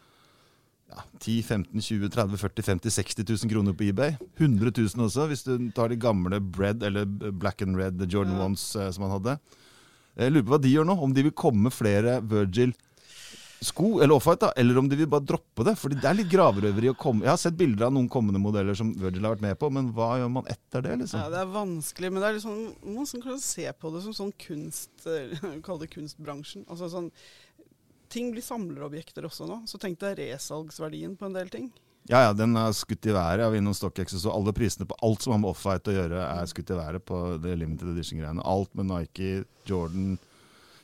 ja, 0.90 1.04
10 1.22 1.42
15 1.46 1.80
20 1.80 2.10
30 2.10 2.36
40 2.40 2.66
50 2.66 2.90
60 2.90 3.24
000 3.44 3.52
kroner 3.52 3.76
på 3.76 3.86
eBay. 3.88 4.16
100 4.36 4.72
000 4.76 5.06
også, 5.06 5.26
hvis 5.30 5.44
du 5.46 5.70
tar 5.76 5.88
de 5.88 5.96
gamle 6.00 6.40
Bread, 6.40 6.82
eller 6.82 7.04
Black 7.06 7.62
and 7.62 7.76
Red 7.78 8.02
Jordan 8.10 8.36
Ja. 8.36 8.44
Ones 8.44 8.76
eh, 8.76 8.90
som 8.90 9.06
han 9.06 9.16
hadde. 9.18 9.38
Jeg 10.18 10.32
lurer 10.32 10.44
på 10.44 10.54
hva 10.56 10.62
de 10.62 10.72
gjør 10.74 10.88
nå, 10.88 10.96
om 10.98 11.12
de 11.14 11.22
vil 11.28 11.36
komme 11.36 11.68
med 11.68 11.72
flere 11.72 12.18
Virgil 12.26 12.74
sko, 13.60 14.00
eller 14.00 14.14
offite, 14.14 14.46
da, 14.46 14.52
eller 14.56 14.78
om 14.78 14.88
de 14.88 14.96
vil 14.96 15.08
bare 15.10 15.26
droppe 15.26 15.64
det. 15.66 15.74
Fordi 15.80 15.98
det 16.00 16.08
er 16.08 16.16
litt 16.16 16.30
gravrøveri 16.32 16.92
å 16.92 16.96
komme 16.98 17.26
Jeg 17.26 17.32
har 17.32 17.40
sett 17.42 17.58
bilder 17.58 17.88
av 17.88 17.94
noen 17.96 18.08
kommende 18.12 18.40
modeller 18.42 18.76
som 18.78 18.92
Virgil 18.96 19.26
har 19.26 19.36
vært 19.36 19.44
med 19.44 19.60
på, 19.60 19.70
men 19.74 19.90
hva 19.96 20.14
gjør 20.20 20.32
man 20.38 20.48
etter 20.50 20.86
det, 20.86 20.96
liksom? 21.02 21.20
Ja, 21.20 21.32
det 21.32 21.42
er 21.42 21.52
vanskelig, 21.52 22.12
men 22.12 22.22
det 22.22 22.30
er 22.30 22.40
sånn, 22.44 22.64
man 22.86 23.02
må 23.02 23.06
sånn 23.10 23.44
se 23.44 23.68
på 23.76 23.92
det 23.94 24.02
som 24.06 24.16
sånn 24.16 24.34
kunst 24.40 25.06
eh, 25.10 25.36
Kall 25.66 25.82
det 25.82 25.90
kunstbransjen. 25.92 26.66
Altså 26.70 26.90
sånn 26.92 27.12
Ting 28.10 28.32
blir 28.34 28.42
samlerobjekter 28.42 29.22
også 29.28 29.46
nå. 29.46 29.60
Så 29.70 29.78
tenk 29.78 30.00
deg 30.00 30.16
resalgsverdien 30.18 31.12
på 31.14 31.28
en 31.28 31.36
del 31.36 31.52
ting. 31.52 31.68
Ja, 32.10 32.24
ja, 32.24 32.32
den 32.34 32.56
er 32.58 32.72
skutt 32.74 33.06
i 33.06 33.12
været 33.14 33.44
av 33.44 33.54
innom 33.54 33.76
StockX, 33.76 34.16
så 34.18 34.32
alle 34.32 34.50
prisene 34.56 34.88
på 34.88 34.96
alt 35.06 35.22
som 35.22 35.36
har 35.36 35.38
med 35.38 35.52
offite 35.52 35.92
å 35.92 35.94
gjøre, 35.94 36.24
er 36.24 36.48
skutt 36.50 36.72
i 36.72 36.78
været 36.78 37.04
på 37.06 37.20
det 37.44 37.52
limited 37.60 37.92
edition-greiene. 37.92 38.42
Alt 38.42 38.74
med 38.74 38.88
Nike, 38.90 39.44
Jordan 39.68 40.16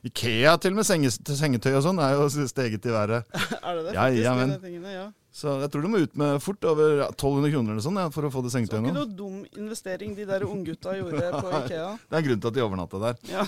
Ikea 0.07 0.57
til 0.63 0.75
og 0.75 0.81
med 0.81 0.87
senge, 0.87 1.11
til 1.11 1.37
sengetøy 1.39 1.73
og 1.79 1.83
sånn 1.87 1.99
er 2.03 2.15
jo 2.15 2.27
steget 2.31 2.85
i 2.87 2.93
været. 2.95 3.27
er 3.67 3.79
det 3.79 3.87
det? 3.89 3.95
Ja, 3.97 4.05
ja, 4.15 4.35
men- 4.39 4.59
tingene, 4.63 4.93
ja. 4.97 5.07
Så 5.37 5.53
jeg 5.61 5.69
tror 5.69 5.83
du 5.85 5.89
må 5.93 5.99
ut 6.01 6.15
med 6.17 6.39
fort 6.41 6.65
over 6.65 7.03
1200 7.11 7.51
kroner 7.53 7.75
eller 7.75 7.85
sånn 7.85 7.99
ja, 8.01 8.07
for 8.09 8.25
å 8.25 8.31
få 8.33 8.41
det 8.41 8.49
Så 8.49 8.57
sengetøyet 8.57 8.81
var 8.81 8.89
ikke 8.89 8.95
noe 8.97 9.17
dum 9.19 9.43
investering 9.61 10.15
de 10.17 10.25
der 10.31 10.47
unggutta 10.47 10.95
gjorde 10.97 11.27
på 11.35 11.51
Ikea. 11.59 11.91
Det 12.09 12.17
er 12.17 12.23
en 12.23 12.25
grunn 12.31 12.41
til 12.41 12.49
at 12.49 12.57
de 12.57 12.63
overnatta 12.65 13.01
der. 13.03 13.19
Ja. 13.29 13.45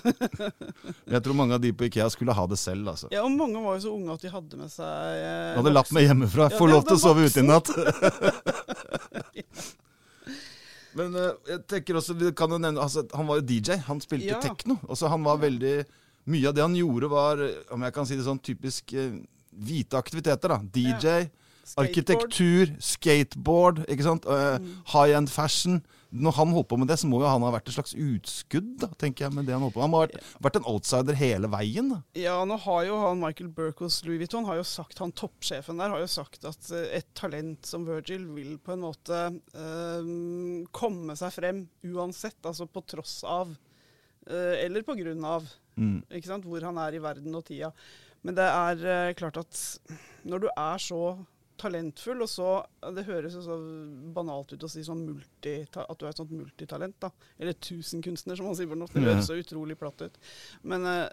Jeg 1.14 1.22
tror 1.24 1.38
mange 1.38 1.56
av 1.56 1.62
de 1.64 1.70
på 1.72 1.86
Ikea 1.88 2.10
skulle 2.12 2.36
ha 2.36 2.44
det 2.52 2.58
selv, 2.60 2.90
altså. 2.92 3.08
ja, 3.14 3.22
og 3.24 3.32
mange 3.32 3.62
var 3.64 3.78
jo 3.78 3.86
så 3.86 3.94
unge 3.96 4.18
at 4.18 4.26
de 4.26 4.34
hadde 4.34 4.60
med 4.60 4.68
seg 4.74 5.22
eh, 5.22 5.54
De 5.54 5.62
hadde 5.62 5.72
latt 5.78 5.94
meg 5.96 6.10
hjemmefra. 6.10 6.50
Ja, 6.52 6.58
Få 6.60 6.68
lov 6.68 6.84
til 6.90 6.98
å 6.98 7.02
sove 7.06 7.24
ute 7.24 7.40
i 7.40 7.48
natt. 7.48 7.72
Men 10.98 11.14
eh, 11.16 11.32
jeg 11.54 11.62
tenker 11.72 11.98
også, 12.00 12.16
vi 12.20 12.34
kan 12.36 12.52
jo 12.52 12.58
nevne, 12.60 12.82
altså, 12.84 13.04
Han 13.16 13.28
var 13.32 13.40
jo 13.40 13.46
DJ. 13.48 13.78
Han 13.88 14.00
spilte 14.04 14.28
Ja. 14.34 14.40
tekno. 14.44 14.76
Også 14.88 15.08
han 15.12 15.24
var 15.24 15.40
veldig 15.40 15.76
Mye 16.28 16.48
av 16.50 16.54
det 16.58 16.64
han 16.66 16.76
gjorde, 16.76 17.08
var 17.12 17.40
eh, 17.44 17.58
om 17.74 17.82
jeg 17.88 17.96
kan 17.96 18.06
si 18.08 18.16
det 18.20 18.26
sånn, 18.28 18.40
typisk 18.44 18.92
eh, 18.94 19.18
hvite 19.58 19.96
aktiviteter. 19.98 20.54
da. 20.54 20.60
DJ, 20.62 21.28
Skateboard. 21.68 21.84
arkitektur, 21.84 22.70
skateboard, 22.80 23.82
ikke 23.92 24.04
sant? 24.06 24.24
Eh, 24.28 24.58
Mm. 24.58 24.74
High 24.94 25.16
end 25.16 25.28
fashion. 25.32 25.82
Når 26.10 26.32
han 26.38 26.52
holdt 26.56 26.68
på 26.70 26.78
med 26.80 26.88
det, 26.88 26.96
så 26.96 27.04
må 27.06 27.18
jo 27.20 27.28
han 27.28 27.42
ha 27.44 27.50
vært 27.52 27.66
et 27.68 27.74
slags 27.76 27.92
utskudd, 27.92 28.78
da, 28.80 28.86
tenker 28.96 29.26
jeg. 29.26 29.34
med 29.36 29.44
det 29.44 29.52
Han 29.52 29.60
holdt 29.66 29.74
på. 29.76 29.82
Han 29.84 29.90
må 29.92 29.98
ha 30.00 30.06
vært, 30.06 30.22
vært 30.40 30.56
en 30.56 30.64
outsider 30.70 31.12
hele 31.20 31.50
veien. 31.52 31.90
da. 31.92 31.98
Ja, 32.16 32.38
nå 32.48 32.56
har 32.64 32.86
jo 32.88 32.96
han 33.02 33.20
Michael 33.20 33.50
Burke 33.52 33.84
hos 33.84 33.98
Louis 34.06 34.16
Vuitton 34.22 34.46
har 34.48 34.56
jo 34.56 34.64
sagt, 34.64 34.96
han 35.04 35.12
toppsjefen 35.12 35.76
der 35.76 35.92
har 35.92 36.00
jo 36.00 36.08
sagt 36.08 36.46
at 36.48 36.70
et 36.72 37.10
talent 37.14 37.68
som 37.68 37.84
Virgil 37.84 38.24
vil 38.32 38.56
på 38.56 38.72
en 38.72 38.86
måte 38.86 39.20
øh, 39.52 40.64
komme 40.72 41.16
seg 41.20 41.32
frem 41.36 41.66
uansett, 41.84 42.38
altså 42.48 42.64
på 42.66 42.80
tross 42.88 43.20
av, 43.28 43.52
eller 44.34 44.82
på 44.86 44.96
grunn 44.98 45.24
av, 45.24 45.48
Mm. 45.78 46.02
ikke 46.10 46.26
sant, 46.26 46.44
hvor 46.44 46.60
han 46.66 46.76
er 46.82 46.96
i 46.96 46.98
verden 46.98 47.34
og 47.38 47.44
tida. 47.46 47.72
Men 48.26 48.34
det 48.34 48.46
er 48.50 48.80
eh, 48.90 49.12
klart 49.14 49.36
at 49.38 49.58
når 50.26 50.40
du 50.40 50.48
er 50.50 50.78
så 50.82 51.02
talentfull, 51.58 52.20
og 52.22 52.28
så 52.30 52.48
Det 52.94 53.04
høres 53.06 53.34
jo 53.34 53.40
så 53.42 53.56
banalt 54.14 54.52
ut 54.52 54.62
å 54.62 54.68
si 54.70 54.82
sånn 54.86 55.04
multi, 55.06 55.54
at 55.74 55.98
du 55.98 56.04
er 56.06 56.10
et 56.10 56.16
sånt 56.20 56.30
multitalent, 56.34 56.94
da. 57.02 57.10
Eller 57.38 57.52
tusenkunstner, 57.54 58.36
som 58.38 58.46
man 58.46 58.54
sier. 58.58 58.66
Det 58.70 59.02
høres 59.02 59.26
så 59.26 59.38
utrolig 59.38 59.76
platt 59.78 60.02
ut. 60.02 60.18
Men 60.62 60.86
eh, 60.86 61.08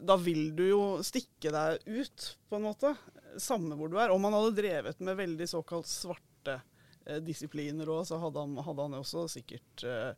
da 0.00 0.16
vil 0.16 0.52
du 0.56 0.64
jo 0.68 0.82
stikke 1.02 1.50
deg 1.54 1.86
ut, 1.86 2.36
på 2.48 2.56
en 2.58 2.66
måte. 2.66 2.96
Samme 3.38 3.74
hvor 3.78 3.90
du 3.90 3.98
er. 3.98 4.10
Om 4.14 4.24
han 4.24 4.32
hadde 4.38 4.56
drevet 4.58 5.00
med 5.00 5.16
veldig 5.18 5.48
såkalt 5.50 5.86
svarte 5.90 6.60
eh, 7.06 7.18
disipliner 7.22 7.86
òg, 7.90 8.06
så 8.06 8.18
hadde 8.22 8.38
han, 8.46 8.56
hadde 8.62 8.86
han 8.88 8.98
også 9.02 9.26
sikkert 9.30 9.84
eh, 9.86 10.14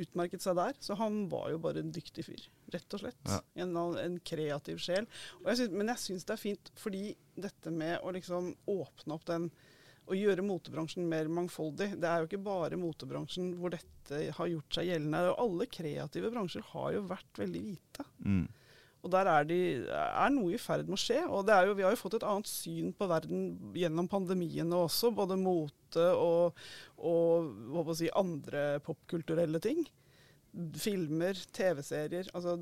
utmerket 0.00 0.42
seg 0.42 0.56
der. 0.58 0.78
Så 0.82 0.96
han 0.98 1.24
var 1.32 1.50
jo 1.52 1.60
bare 1.62 1.82
en 1.84 1.92
dyktig 1.94 2.26
fyr, 2.26 2.46
rett 2.74 2.96
og 2.96 3.04
slett. 3.04 3.20
Ja. 3.28 3.40
En, 3.64 3.76
en 3.76 4.18
kreativ 4.26 4.80
sjel. 4.82 5.06
Og 5.42 5.52
jeg 5.52 5.62
synes, 5.62 5.76
men 5.78 5.92
jeg 5.92 6.02
syns 6.06 6.26
det 6.28 6.36
er 6.36 6.42
fint 6.42 6.72
fordi 6.80 7.04
dette 7.34 7.72
med 7.74 7.98
å 8.02 8.14
liksom 8.14 8.52
åpne 8.70 9.16
opp 9.16 9.26
den 9.30 9.48
å 10.04 10.16
gjøre 10.16 10.44
motebransjen 10.44 11.06
mer 11.08 11.30
mangfoldig. 11.32 11.94
Det 12.00 12.08
er 12.08 12.20
jo 12.20 12.28
ikke 12.28 12.42
bare 12.44 12.76
motebransjen 12.80 13.54
hvor 13.56 13.72
dette 13.72 14.20
har 14.36 14.50
gjort 14.50 14.76
seg 14.76 14.90
gjeldende. 14.90 15.22
Og 15.30 15.40
alle 15.46 15.68
kreative 15.72 16.30
bransjer 16.34 16.66
har 16.74 16.90
jo 16.96 17.06
vært 17.08 17.40
veldig 17.40 17.62
hvite. 17.64 18.06
Mm. 18.26 18.44
Og 19.04 19.10
der 19.12 19.28
er, 19.28 19.44
de, 19.44 19.58
er 19.92 20.30
noe 20.32 20.54
i 20.56 20.60
ferd 20.60 20.88
med 20.88 20.96
å 20.96 21.00
skje. 21.02 21.18
Og 21.28 21.50
jo, 21.68 21.74
vi 21.76 21.84
har 21.84 21.92
jo 21.92 22.00
fått 22.00 22.16
et 22.16 22.24
annet 22.24 22.48
syn 22.48 22.88
på 22.96 23.08
verden 23.10 23.50
gjennom 23.76 24.08
pandemiene 24.08 24.78
også. 24.86 25.12
Både 25.12 25.36
mote 25.36 26.06
og, 26.16 26.56
og 26.96 27.92
si, 27.98 28.08
andre 28.16 28.80
popkulturelle 28.84 29.60
ting. 29.64 29.84
Filmer, 30.80 31.36
TV-serier. 31.52 32.32
Altså 32.32 32.56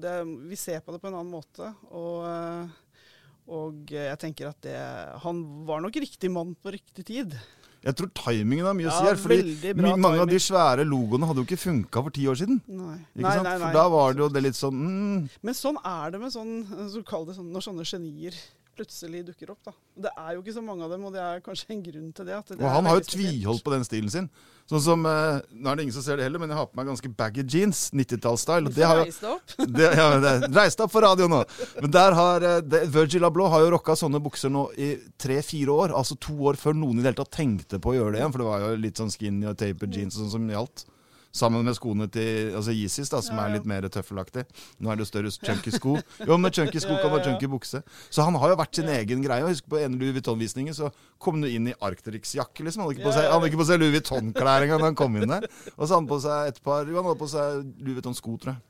vi 0.48 0.58
ser 0.58 0.82
på 0.82 0.96
det 0.96 1.02
på 1.02 1.12
en 1.12 1.20
annen 1.20 1.30
måte. 1.30 1.70
Og, 1.94 2.26
eh, 2.26 3.06
og 3.54 3.94
jeg 3.94 4.18
tenker 4.22 4.50
at 4.50 4.62
det, 4.66 4.76
han 5.22 5.46
var 5.68 5.84
nok 5.84 6.02
riktig 6.02 6.32
mann 6.34 6.56
på 6.58 6.74
riktig 6.74 7.06
tid. 7.06 7.38
Jeg 7.82 7.96
tror 7.98 8.10
timingen 8.14 8.66
har 8.68 8.76
mye 8.78 8.86
å 8.86 8.94
si 8.94 9.06
her. 9.08 9.18
Fordi 9.18 9.72
Mange 9.74 9.96
timing. 9.96 10.20
av 10.22 10.28
de 10.30 10.38
svære 10.38 10.84
logoene 10.86 11.26
hadde 11.26 11.42
jo 11.42 11.46
ikke 11.48 11.58
funka 11.58 12.02
for 12.06 12.14
ti 12.14 12.26
år 12.30 12.38
siden. 12.38 12.60
Nei. 12.70 12.96
Ikke 13.16 13.26
nei, 13.26 13.34
sant? 13.34 13.48
nei. 13.48 13.58
For 13.64 13.78
da 13.78 13.84
var 13.90 14.14
det 14.14 14.22
jo 14.22 14.28
det 14.36 14.42
litt 14.46 14.58
sånn 14.58 14.78
mm, 14.78 15.28
Men 15.42 15.58
sånn 15.58 15.80
er 15.82 16.14
det 16.14 16.20
med 16.22 16.34
sånn, 16.34 16.52
så 16.94 17.02
kall 17.06 17.26
det 17.26 17.34
sånn, 17.40 17.50
når 17.54 17.66
sånne 17.66 17.86
genier 17.88 18.38
plutselig 18.76 19.22
dukker 19.26 19.52
opp. 19.52 19.60
da. 19.66 19.72
Det 20.06 20.10
er 20.16 20.34
jo 20.34 20.42
ikke 20.42 20.54
så 20.56 20.62
mange 20.64 20.84
av 20.86 20.92
dem, 20.94 21.04
og 21.08 21.12
det 21.14 21.20
er 21.22 21.42
kanskje 21.44 21.74
en 21.74 21.82
grunn 21.84 22.10
til 22.16 22.28
det. 22.28 22.34
At 22.38 22.52
det 22.52 22.58
Og 22.58 22.68
han 22.70 22.88
har 22.88 22.98
jo 22.98 23.04
tviholdt 23.12 23.64
på 23.64 23.72
den 23.74 23.84
stilen 23.86 24.12
sin. 24.12 24.28
Sånn 24.70 24.82
som 24.84 25.06
eh, 25.08 25.40
Nå 25.52 25.70
er 25.70 25.78
det 25.78 25.86
ingen 25.86 25.96
som 25.96 26.04
ser 26.04 26.20
det 26.20 26.26
heller, 26.28 26.40
men 26.42 26.52
jeg 26.52 26.60
har 26.60 26.68
på 26.70 26.78
meg 26.78 26.88
ganske 26.92 27.10
baggy 27.18 27.44
jeans. 27.44 27.82
90-tallsstyle. 27.92 28.70
og 28.70 28.76
Du 28.76 28.80
får 28.80 28.88
har 28.88 29.02
deg 29.02 29.28
opp. 29.32 29.56
det, 29.78 29.90
ja, 29.98 30.06
det, 30.22 30.34
reist 30.56 30.84
opp 30.84 30.94
for 30.94 31.04
radio 31.04 31.28
nå! 31.30 31.42
Men 31.80 31.94
der 31.98 32.16
har 32.18 32.48
eh, 32.48 32.60
det, 32.64 32.84
Virgil 32.94 33.28
Abloh 33.28 33.52
har 33.52 33.66
jo 33.66 33.74
rocka 33.76 33.96
sånne 33.98 34.22
bukser 34.22 34.52
nå 34.52 34.68
i 34.76 34.94
tre-fire 35.20 35.76
år. 35.84 35.96
Altså 35.98 36.16
to 36.20 36.36
år 36.50 36.60
før 36.60 36.78
noen 36.78 37.00
i 37.00 37.04
det 37.04 37.12
hele 37.12 37.22
tatt 37.24 37.34
tenkte 37.36 37.82
på 37.82 37.92
å 37.92 37.98
gjøre 37.98 38.16
det 38.16 38.22
igjen. 38.22 38.34
For 38.34 38.44
det 38.44 38.50
var 38.50 38.66
jo 38.66 38.80
litt 38.86 39.02
sånn 39.02 39.12
skinny 39.12 39.50
og 39.50 39.58
taper 39.60 39.92
jeans 39.92 40.16
og 40.16 40.24
sånn 40.24 40.34
som 40.38 40.50
gjaldt. 40.56 40.86
Sammen 41.32 41.64
med 41.64 41.72
skoene 41.78 42.04
til 42.12 42.50
altså 42.58 42.74
Yeezys, 42.76 43.08
da, 43.08 43.22
som 43.24 43.38
Ja, 43.38 43.46
er 43.46 43.54
litt 43.54 43.68
mer 43.68 43.86
tøffelaktig. 43.88 44.44
Nå 44.84 44.90
er 44.92 44.98
det 45.00 45.06
større 45.08 45.30
chunky 45.32 45.72
sko. 45.72 45.94
Jo, 46.28 46.36
men 46.36 46.52
chunky 46.52 46.82
sko 46.82 46.98
kan 47.00 47.08
være 47.14 47.24
chunky 47.30 47.48
bukse. 47.48 47.80
Så 48.12 48.26
han 48.26 48.36
har 48.36 48.52
jo 48.52 48.58
vært 48.60 48.76
sin 48.76 48.90
egen 48.92 49.24
greie. 49.24 49.44
Og 49.46 49.54
Husk 49.54 49.70
på 49.72 49.80
en 49.80 49.96
Louis 49.96 50.12
Vuitton-visningen, 50.18 50.76
så 50.76 50.90
kom 51.22 51.40
han 51.40 51.48
inn 51.48 51.70
i 51.72 51.76
Arcteryx-jakke, 51.80 52.66
liksom. 52.66 52.84
Han 52.84 52.90
hadde 52.90 53.00
ikke 53.00 53.08
på 53.08 53.14
seg, 53.16 53.30
han 53.30 53.38
hadde 53.38 53.48
ikke 53.52 53.62
på 53.62 53.68
seg 53.70 53.80
Louis 53.80 53.96
Vuitton-klær 53.96 54.66
engang 54.68 54.84
da 54.84 54.90
han 54.90 55.00
kom 55.00 55.16
inn 55.16 55.32
der. 55.32 55.48
Og 55.78 55.86
så 55.86 55.94
hadde 55.94 56.02
han 56.02 56.10
på 56.12 56.20
seg 56.26 56.52
et 56.52 56.60
par 56.68 56.84
Jo, 56.84 56.98
han 57.00 57.08
hadde 57.08 57.22
på 57.24 57.32
seg 57.32 57.64
Louis 57.80 57.96
Vuitton-sko, 58.02 58.36
tror 58.44 58.54
jeg. 58.54 58.62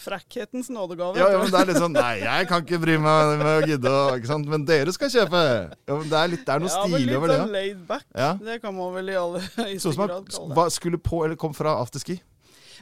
Frekkhetens 0.00 0.70
nådegave. 0.72 1.18
Ja, 1.20 1.26
ja, 1.34 1.40
men 1.42 1.52
det 1.52 1.58
er 1.60 1.68
litt 1.68 1.80
sånn 1.82 1.92
Nei, 1.92 2.14
jeg 2.22 2.48
kan 2.48 2.64
ikke 2.64 2.78
bry 2.80 2.96
meg 3.02 3.34
med 3.42 3.50
å 3.50 3.68
gidde 3.68 3.92
ikke 4.16 4.30
sant? 4.30 4.48
Men 4.48 4.64
dere 4.68 4.94
skal 4.96 5.12
kjøpe! 5.12 5.42
Ja, 5.76 5.92
men 5.92 6.08
det 6.08 6.18
er, 6.22 6.32
litt, 6.32 6.44
det 6.46 6.54
er 6.54 6.62
noe 6.64 6.72
ja, 6.72 6.80
men 6.80 6.94
stilig 6.94 7.10
litt 7.10 7.18
over 7.18 7.32
det. 7.32 7.38
sånn 7.42 7.54
laid 7.54 7.82
back. 7.90 8.06
Ja. 8.16 8.30
Det 8.48 8.56
kan 8.62 8.76
man 8.78 8.94
vel 8.96 9.12
i 9.12 9.18
alle 9.20 9.42
høyeste 9.44 9.84
Sånn 9.84 9.98
grad 10.00 10.30
kalle 10.32 10.48
det. 10.48 10.56
hva 10.56 10.66
skulle 10.72 11.00
på 11.10 11.20
eller 11.26 11.40
kom 11.40 11.56
fra 11.56 11.76
afterski. 11.82 12.16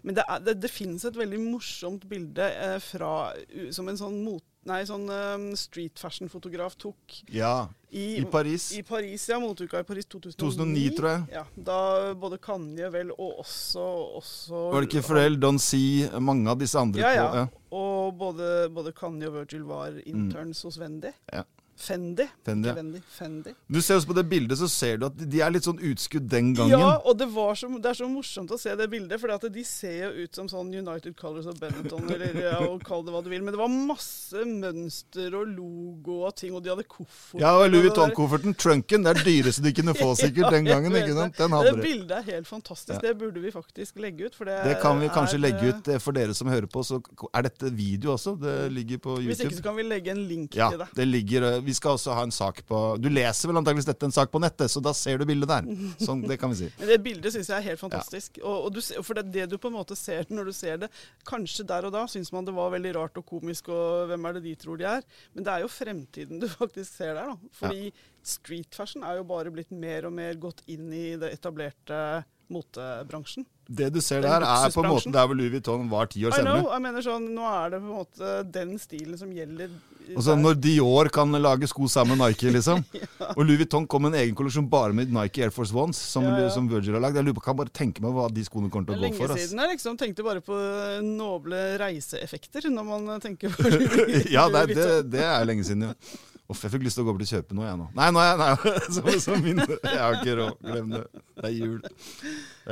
Men 0.06 0.14
det, 0.14 0.24
er, 0.30 0.44
det, 0.46 0.54
det 0.62 0.70
finnes 0.70 1.02
et 1.08 1.16
veldig 1.18 1.40
morsomt 1.42 2.04
bilde 2.06 2.46
eh, 2.46 2.78
fra, 2.84 3.32
som 3.74 3.90
en 3.90 3.98
sånn 3.98 4.20
mot... 4.22 4.44
Nei, 4.68 4.82
sånn 4.88 5.06
um, 5.08 5.44
street 5.56 5.96
fashion-fotograf 6.00 6.74
tok 6.80 7.20
Ja, 7.32 7.68
i, 7.88 8.18
i 8.20 8.24
Paris. 8.28 8.66
I 8.76 8.82
Paris, 8.84 9.24
ja. 9.30 9.38
Moteuka 9.40 9.80
i 9.80 9.86
Paris 9.88 10.08
2009. 10.12 10.36
2009, 10.42 10.96
tror 10.98 11.08
jeg. 11.10 11.22
Ja, 11.38 11.44
Da 11.68 11.78
både 12.20 12.36
Kanye 12.44 12.90
vel 12.92 13.14
og 13.16 13.40
også, 13.44 13.86
også 14.20 14.64
Var 14.74 14.84
det 14.84 14.90
ikke 14.90 15.04
Pharrell, 15.06 15.38
Don 15.40 15.60
C, 15.62 15.78
mange 16.20 16.52
av 16.52 16.60
disse 16.60 16.80
andre 16.80 17.00
Ja, 17.00 17.14
ja. 17.16 17.28
på 17.28 17.40
ja. 17.40 17.46
Og 17.78 18.18
både, 18.20 18.50
både 18.72 18.92
Kanye 18.96 19.30
og 19.30 19.38
Virgil 19.40 19.64
var 19.68 19.96
interns 20.04 20.62
hos 20.68 20.78
Wendy. 20.80 21.12
Ja. 21.32 21.44
Fendi. 21.78 22.26
Fendi, 22.46 22.68
ja. 22.68 22.74
Wendy, 22.74 23.00
Fendi. 23.14 23.54
Du 23.70 23.80
ser 23.82 23.98
også 24.00 24.10
på 24.10 24.16
det 24.18 24.24
bildet, 24.30 24.58
så 24.60 24.68
ser 24.70 24.98
du 25.00 25.06
at 25.08 25.18
de 25.18 25.42
er 25.44 25.52
litt 25.54 25.66
sånn 25.66 25.78
utskudd 25.90 26.28
den 26.30 26.52
gangen. 26.58 26.74
Ja, 26.74 26.96
og 26.98 27.18
det, 27.20 27.28
var 27.34 27.54
så, 27.58 27.70
det 27.78 27.92
er 27.92 27.98
så 28.00 28.08
morsomt 28.10 28.52
å 28.54 28.58
se 28.60 28.74
det 28.78 28.88
bildet, 28.90 29.20
for 29.22 29.48
de 29.48 29.64
ser 29.66 29.98
jo 30.08 30.24
ut 30.24 30.38
som 30.38 30.48
sånn 30.50 30.72
United 30.74 31.16
Colors 31.18 31.46
of 31.50 31.58
Benetton, 31.60 32.08
eller 32.14 32.38
ja, 32.42 32.56
og 32.66 32.82
kall 32.86 33.04
det 33.06 33.14
hva 33.14 33.22
du 33.24 33.30
vil. 33.32 33.44
Men 33.46 33.54
det 33.54 33.60
var 33.60 33.70
masse 33.72 34.42
mønster 34.48 35.34
og 35.38 35.52
logo 35.54 36.20
og 36.28 36.34
ting, 36.38 36.54
og 36.56 36.64
de 36.64 36.72
hadde 36.74 36.86
koffert. 36.88 37.40
Ja, 37.42 37.54
og 37.58 37.70
Louis. 37.70 37.88
Vuitton-kofferten, 37.88 38.56
trunken, 38.58 39.06
det 39.06 39.14
er 39.14 39.22
dyreste 39.26 39.64
de 39.64 39.72
kunne 39.76 39.94
få 39.96 40.10
sikkert 40.22 40.52
den 40.54 40.68
gangen. 40.68 40.94
Ikke 40.98 41.14
sant? 41.16 41.38
Den 41.38 41.54
hadde 41.56 41.74
Det 41.76 41.84
bildet 41.84 42.16
er 42.18 42.26
helt 42.32 42.50
fantastisk. 42.50 42.96
Ja. 42.98 43.00
Det 43.08 43.14
burde 43.22 43.42
vi 43.44 43.52
faktisk 43.54 44.02
legge 44.02 44.28
ut. 44.28 44.38
Det, 44.38 44.58
Det 44.66 44.76
kan 44.82 45.00
vi 45.00 45.10
kanskje 45.14 45.38
er, 45.38 45.44
legge 45.46 45.64
eh, 45.68 45.76
ut 45.78 45.92
eh, 45.94 46.02
for 46.02 46.16
dere 46.16 46.34
som 46.36 46.50
hører 46.50 46.68
på. 46.70 46.82
Så 46.86 47.00
er 47.32 47.48
dette 47.48 47.72
video 47.74 48.14
også. 48.16 48.34
Det 48.40 48.56
ligger 48.74 49.02
på 49.04 49.18
Hvis 49.22 49.44
ikke 49.44 49.60
så 49.60 49.66
kan 49.70 49.78
vi 49.78 49.86
legge 49.86 50.12
en 50.14 50.24
link 50.28 50.56
Ja, 50.58 50.70
til 50.72 50.82
det. 50.82 50.90
det 50.98 51.08
ligger 51.08 51.48
eh, 51.52 51.60
Vi 51.68 51.74
skal 51.76 51.98
også 51.98 52.14
ha 52.16 52.24
en 52.24 52.32
sak 52.32 52.62
på 52.68 52.78
Du 53.02 53.10
leser 53.12 53.50
vel 53.50 53.60
antakeligvis 53.60 53.88
dette 53.90 54.08
en 54.08 54.14
sak 54.14 54.30
på 54.32 54.40
nettet, 54.40 54.72
så 54.72 54.80
da 54.84 54.94
ser 54.96 55.20
du 55.20 55.26
bildet 55.28 55.50
der. 55.50 55.68
Sånn, 56.00 56.22
det 56.24 56.38
kan 56.40 56.54
vi 56.54 56.62
si. 56.62 56.70
Det 56.88 56.96
bildet 57.04 57.34
syns 57.34 57.50
jeg 57.52 57.58
er 57.58 57.66
helt 57.66 57.82
fantastisk. 57.82 58.40
Og, 58.40 58.68
og 58.68 58.72
du, 58.76 58.80
for 59.04 59.18
det 59.18 59.26
er 59.26 59.34
det 59.34 59.46
du 59.52 59.58
på 59.60 59.68
en 59.72 59.76
måte 59.76 59.98
ser 59.98 60.28
når 60.32 60.48
du 60.48 60.54
ser 60.56 60.80
det 60.84 60.88
Kanskje 61.28 61.66
der 61.68 61.88
og 61.88 61.92
da 61.94 62.06
syns 62.10 62.32
man 62.32 62.48
det 62.48 62.54
var 62.56 62.72
veldig 62.72 62.94
rart 62.96 63.20
og 63.20 63.26
komisk, 63.28 63.68
og 63.74 64.08
hvem 64.08 64.30
er 64.30 64.38
det 64.38 64.46
de 64.46 64.54
tror 64.64 64.80
de 64.80 64.88
er? 64.88 65.04
Men 65.36 65.44
det 65.44 65.54
er 65.54 65.66
jo 65.66 65.72
fremtiden 65.72 66.40
du 66.40 66.48
faktisk 66.62 67.02
ser 67.02 67.18
der. 67.18 67.34
da. 67.34 67.52
Fordi 67.60 67.92
street 68.28 68.74
fashion 68.76 69.04
er 69.04 69.20
jo 69.20 69.28
bare 69.28 69.52
blitt 69.52 69.70
mer 69.72 70.08
og 70.08 70.16
mer 70.16 70.40
gått 70.40 70.64
inn 70.72 70.88
i 70.92 71.06
det 71.20 71.34
etablerte 71.36 72.24
motebransjen. 72.52 73.44
Det 73.68 73.90
du 73.92 74.00
ser 74.00 74.22
der, 74.24 74.40
er 74.40 74.70
på 74.72 74.80
en 74.80 74.88
måte 74.94 75.12
der 75.12 75.26
hvor 75.28 75.36
Louis 75.36 75.52
Vuitton 75.52 75.88
var 75.92 76.08
ti 76.08 76.22
år 76.24 76.32
I 76.32 76.40
know, 76.40 76.56
senere. 76.56 76.72
jeg 76.72 76.84
mener 76.86 77.04
sånn, 77.04 77.26
Nå 77.36 77.44
er 77.50 77.74
det 77.74 77.80
på 77.82 77.90
en 77.90 77.98
måte 77.98 78.30
den 78.54 78.70
stilen 78.80 79.20
som 79.20 79.32
gjelder. 79.36 79.74
Og 80.16 80.22
så 80.24 80.32
der. 80.34 80.40
når 80.42 80.54
Dior 80.64 81.10
kan 81.12 81.32
lage 81.42 81.68
sko 81.68 81.88
sammen 81.90 82.16
med 82.18 82.30
Nike, 82.30 82.52
liksom. 82.54 82.80
Og 83.36 83.42
Louis 83.44 83.58
Vuitton 83.60 83.86
kom 83.90 84.02
med 84.06 84.14
en 84.14 84.20
egen 84.22 84.34
kolleksjon 84.38 84.68
bare 84.72 84.94
med 84.96 85.10
Nike 85.12 85.42
Air 85.44 85.50
Force 85.54 85.74
Ones, 85.76 85.98
som, 86.00 86.24
Ja, 86.24 86.38
ja. 86.46 86.48
som 86.54 86.68
Virgil 86.70 86.96
har 86.96 87.02
lagd. 87.04 87.18
Jeg 87.20 87.26
lurer 87.28 87.36
på, 87.40 87.44
kan 87.44 87.58
bare 87.58 87.72
tenke 87.74 88.00
meg 88.04 88.14
hva 88.16 88.28
de 88.32 88.44
skoene 88.46 88.70
kommer 88.72 88.88
til 88.88 88.96
å 88.96 89.02
gå 89.04 89.12
for. 89.18 89.34
Lenge 89.34 89.44
siden 89.44 89.62
jeg 89.64 89.74
liksom 89.76 89.98
tenkte 90.00 90.24
bare 90.26 90.40
på 90.44 90.56
noble 91.04 91.60
reiseeffekter 91.82 92.70
når 92.72 92.88
man 92.88 93.20
tenker 93.24 93.52
på 93.52 93.68
Louis 93.74 94.30
Ja, 94.32 94.48
det, 94.48 94.64
det, 94.72 94.76
Vuitton. 94.78 95.10
det 95.12 95.24
er 95.28 95.48
lenge 95.48 95.66
siden, 95.68 95.88
ja. 95.90 95.94
Uff, 96.48 96.62
jeg 96.64 96.72
fikk 96.72 96.84
lyst 96.86 96.96
til 96.96 97.04
å 97.04 97.08
gå 97.10 97.12
bort 97.12 97.24
og 97.26 97.28
kjøpe 97.28 97.56
noe, 97.58 97.66
jeg 97.68 97.76
nå. 97.76 97.86
Nei, 97.92 98.06
jeg 98.08 98.36
nei, 98.40 98.52
så, 98.96 99.02
så 99.20 99.34
min, 99.36 99.58
Jeg 99.60 99.98
har 100.00 100.14
ikke 100.16 100.36
råd. 100.38 100.54
Glem 100.64 100.94
det. 100.94 101.02
Det 101.36 101.44
er 101.44 101.52
jul. 101.52 101.82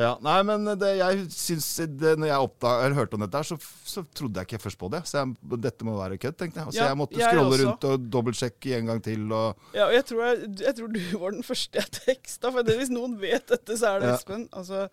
Ja, 0.01 0.13
nei, 0.25 0.37
men 0.49 0.65
det, 0.81 0.93
jeg 0.97 1.27
syns 1.33 1.69
det, 2.01 2.15
Når 2.17 2.31
jeg 2.31 2.47
oppdag, 2.47 2.97
hørte 2.97 3.19
om 3.19 3.27
dette, 3.27 3.43
her, 3.43 3.49
så, 3.51 3.59
så 3.85 4.05
trodde 4.17 4.41
jeg 4.41 4.49
ikke 4.49 4.63
først 4.65 4.81
på 4.81 4.91
det. 4.95 5.03
Så 5.11 5.21
jeg, 5.21 5.59
dette 5.67 5.89
må 5.89 5.99
være 5.99 6.17
kødd, 6.23 6.39
tenkte 6.41 6.63
jeg. 6.63 6.73
Så 6.73 6.81
Ja, 6.81 6.89
jeg 6.89 7.01
måtte 7.03 7.21
scrolle 7.21 7.61
jeg 7.61 7.67
rundt 7.67 7.87
og 7.91 8.09
dobbeltsjekke 8.17 8.75
en 8.79 8.91
gang 8.95 9.05
til. 9.05 9.29
Og, 9.29 9.69
Ja, 9.77 9.91
og 9.91 9.95
jeg 9.99 10.09
tror, 10.09 10.25
jeg, 10.31 10.51
jeg 10.65 10.79
tror 10.81 10.97
du 10.97 11.01
var 11.27 11.37
den 11.37 11.47
første 11.53 11.83
jeg 11.83 11.95
teksta. 12.01 12.55
For 12.57 12.73
hvis 12.81 12.97
noen 12.97 13.21
vet 13.21 13.45
dette, 13.53 13.77
så 13.77 13.93
er 13.93 14.01
det 14.07 14.15
Ja. 14.15 14.17
Espen. 14.17 14.49
Altså, 14.57 14.87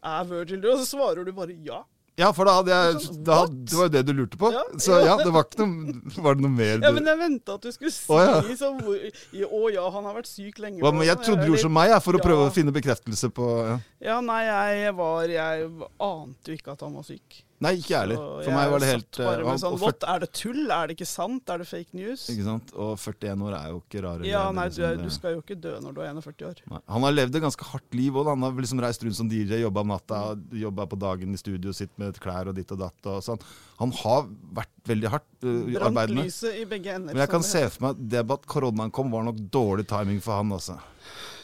er 0.00 0.28
Virgil 0.32 0.64
du? 0.64 0.72
Og 0.72 0.80
så 0.80 0.88
svarer 0.94 1.28
du 1.28 1.36
bare 1.36 1.60
ja. 1.60 1.82
Ja, 2.18 2.32
for 2.36 2.44
da 2.44 2.54
hadde 2.58 2.70
jeg 2.74 3.18
da? 3.24 3.36
Det 3.48 3.76
var 3.78 3.86
jo 3.86 3.92
det 3.94 4.02
du 4.06 4.12
lurte 4.12 4.36
på. 4.40 4.50
Ja, 4.52 4.62
Så 4.82 4.98
ja. 5.04 5.16
det 5.16 5.30
var 5.32 5.46
ikke 5.46 5.64
noe 5.64 6.22
Var 6.26 6.34
det 6.36 6.42
noe 6.44 6.52
mer 6.52 6.82
Ja, 6.82 6.90
men 6.92 7.06
jeg 7.06 7.18
venta 7.20 7.54
at 7.56 7.62
du 7.64 7.70
skulle 7.72 7.92
si 7.94 8.10
Å, 8.12 8.18
ja. 8.20 8.56
sånn 8.58 8.80
Å 8.84 9.60
ja, 9.72 9.84
han 9.94 10.08
har 10.10 10.16
vært 10.18 10.28
syk 10.28 10.58
lenge. 10.60 10.82
Hva, 10.82 10.92
men 10.92 11.06
Jeg 11.08 11.20
trodde 11.22 11.46
du 11.46 11.52
gjorde 11.52 11.62
som 11.64 11.72
meg, 11.72 11.90
jeg, 11.94 12.02
for 12.04 12.18
å 12.18 12.20
Ja. 12.20 12.26
prøve 12.26 12.48
å 12.48 12.52
finne 12.54 12.74
bekreftelse 12.76 13.30
på 13.32 13.46
ja. 13.70 13.78
Ja, 14.10 14.18
nei, 14.20 14.42
jeg 14.44 14.96
var 14.98 15.30
Jeg 15.32 15.70
ante 16.00 16.52
jo 16.52 16.58
ikke 16.58 16.74
at 16.76 16.84
han 16.84 16.98
var 16.98 17.06
syk. 17.08 17.44
Nei, 17.60 17.74
ikke 17.76 17.92
ærlig. 17.98 18.14
For 18.16 18.54
meg 18.56 18.70
var 18.72 18.80
det 18.80 18.86
helt 18.88 19.18
bare 19.20 19.42
eh, 19.42 19.46
med 19.50 19.58
sånn, 19.60 19.74
What? 19.82 20.04
Er 20.08 20.22
det 20.22 20.28
tull? 20.32 20.60
Er 20.72 20.88
det 20.88 20.94
ikke 20.96 21.08
sant? 21.10 21.50
Er 21.52 21.60
det 21.60 21.66
fake 21.68 21.92
news? 21.98 22.22
Ikke 22.32 22.46
sant? 22.46 22.70
Og 22.72 22.94
41 22.96 23.42
år 23.44 23.56
er 23.58 23.66
jo 23.74 23.80
ikke 23.82 24.00
rare. 24.06 24.24
Ja, 24.24 24.46
nei, 24.56 24.64
du, 24.70 24.78
liksom, 24.78 24.86
er- 24.88 25.02
du 25.04 25.12
skal 25.12 25.34
jo 25.36 25.42
ikke 25.44 25.58
dø 25.60 25.74
når 25.84 25.92
du 25.98 26.00
er 26.00 26.08
41 26.16 26.46
år. 26.48 26.62
Nei. 26.72 26.80
Han 26.94 27.04
har 27.04 27.12
levd 27.18 27.36
et 27.36 27.44
ganske 27.44 27.68
hardt 27.74 27.98
liv 28.00 28.16
òg. 28.16 28.30
Han 28.32 28.46
har 28.46 28.56
liksom 28.64 28.80
reist 28.80 29.04
rundt 29.04 29.18
som 29.20 29.28
DJ, 29.28 29.60
jobba 29.60 29.84
om 29.84 29.92
natta, 29.92 30.22
jobba 30.62 30.88
på 30.88 31.00
dagen 31.04 31.36
i 31.36 31.42
studio 31.42 31.76
sitt 31.76 31.92
med 32.00 32.16
klær 32.24 32.48
og 32.48 32.56
ditt 32.56 32.72
og 32.72 32.80
datt. 32.86 33.10
Og 33.12 33.20
sånn. 33.28 33.44
Han 33.82 33.92
har 34.00 34.24
vært 34.62 34.74
veldig 34.88 35.12
hardt 35.18 35.28
uh, 35.44 35.52
Brant 35.68 35.84
arbeidende. 35.92 36.26
lyset 36.30 36.62
i 36.62 36.66
begge 36.72 36.96
ender. 36.96 37.12
Men 37.12 37.26
jeg 37.26 37.34
kan 37.36 37.44
se 37.44 37.66
for 37.76 37.90
meg 37.90 38.00
det 38.16 38.24
at 38.24 38.48
koronaen 38.48 38.90
kom, 38.90 39.12
var 39.12 39.28
nok 39.28 39.36
dårlig 39.52 39.84
timing 39.92 40.24
for 40.24 40.40
han. 40.40 40.56
Altså. 40.56 40.80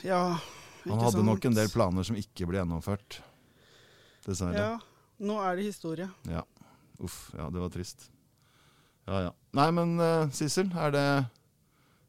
Ja, 0.01 0.25
ikke 0.41 0.89
sant. 0.89 0.91
Han 0.97 1.07
hadde 1.11 1.29
nok 1.29 1.45
en 1.53 1.61
del 1.61 1.69
planer 1.77 2.09
som 2.09 2.17
ikke 2.17 2.49
ble 2.49 2.63
gjennomført. 2.65 3.21
Dessverre. 4.27 4.57
Ja, 4.57 4.75
nå 5.19 5.39
er 5.43 5.57
det 5.59 5.67
historie. 5.71 6.09
Ja. 6.31 6.43
Uff, 7.03 7.31
ja, 7.37 7.49
det 7.53 7.61
var 7.61 7.73
trist. 7.75 8.09
Ja, 9.07 9.21
ja. 9.29 9.33
Nei, 9.57 9.67
men 9.77 9.95
uh, 10.01 10.29
Sissel, 10.35 10.71
er 10.75 10.91
det 10.95 11.07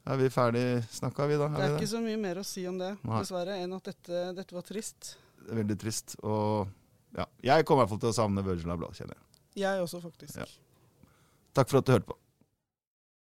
Er 0.08 0.18
vi 0.18 0.30
ferdig 0.34 0.64
snakka, 0.96 1.28
vi 1.28 1.38
da? 1.38 1.50
Det 1.52 1.60
Er 1.62 1.68
er 1.68 1.74
vi 1.76 1.82
ikke 1.84 1.92
så 1.92 2.00
mye 2.02 2.18
mer 2.18 2.40
å 2.40 2.46
si 2.48 2.64
om 2.70 2.78
det, 2.80 2.94
Nei. 3.04 3.20
dessverre, 3.22 3.58
enn 3.60 3.76
at 3.76 3.90
dette, 3.92 4.22
dette 4.38 4.56
var 4.56 4.64
trist. 4.66 5.18
det? 5.44 5.52
er 5.52 5.60
Veldig 5.62 5.78
trist. 5.84 6.16
Og 6.24 6.70
ja, 7.18 7.26
jeg 7.44 7.66
kommer 7.68 7.84
i 7.84 7.86
hvert 7.86 7.94
fall 7.96 8.04
til 8.06 8.14
å 8.14 8.16
savne 8.16 8.44
Virgin 8.46 8.72
Abloh, 8.72 8.94
kjenner 8.96 9.18
jeg. 9.18 9.44
Jeg 9.64 9.84
også, 9.84 10.00
faktisk. 10.04 10.38
Ja. 10.40 10.48
Takk 11.58 11.70
for 11.72 11.82
at 11.82 11.88
du 11.90 11.92
hørte 11.98 12.10
på. 12.14 12.18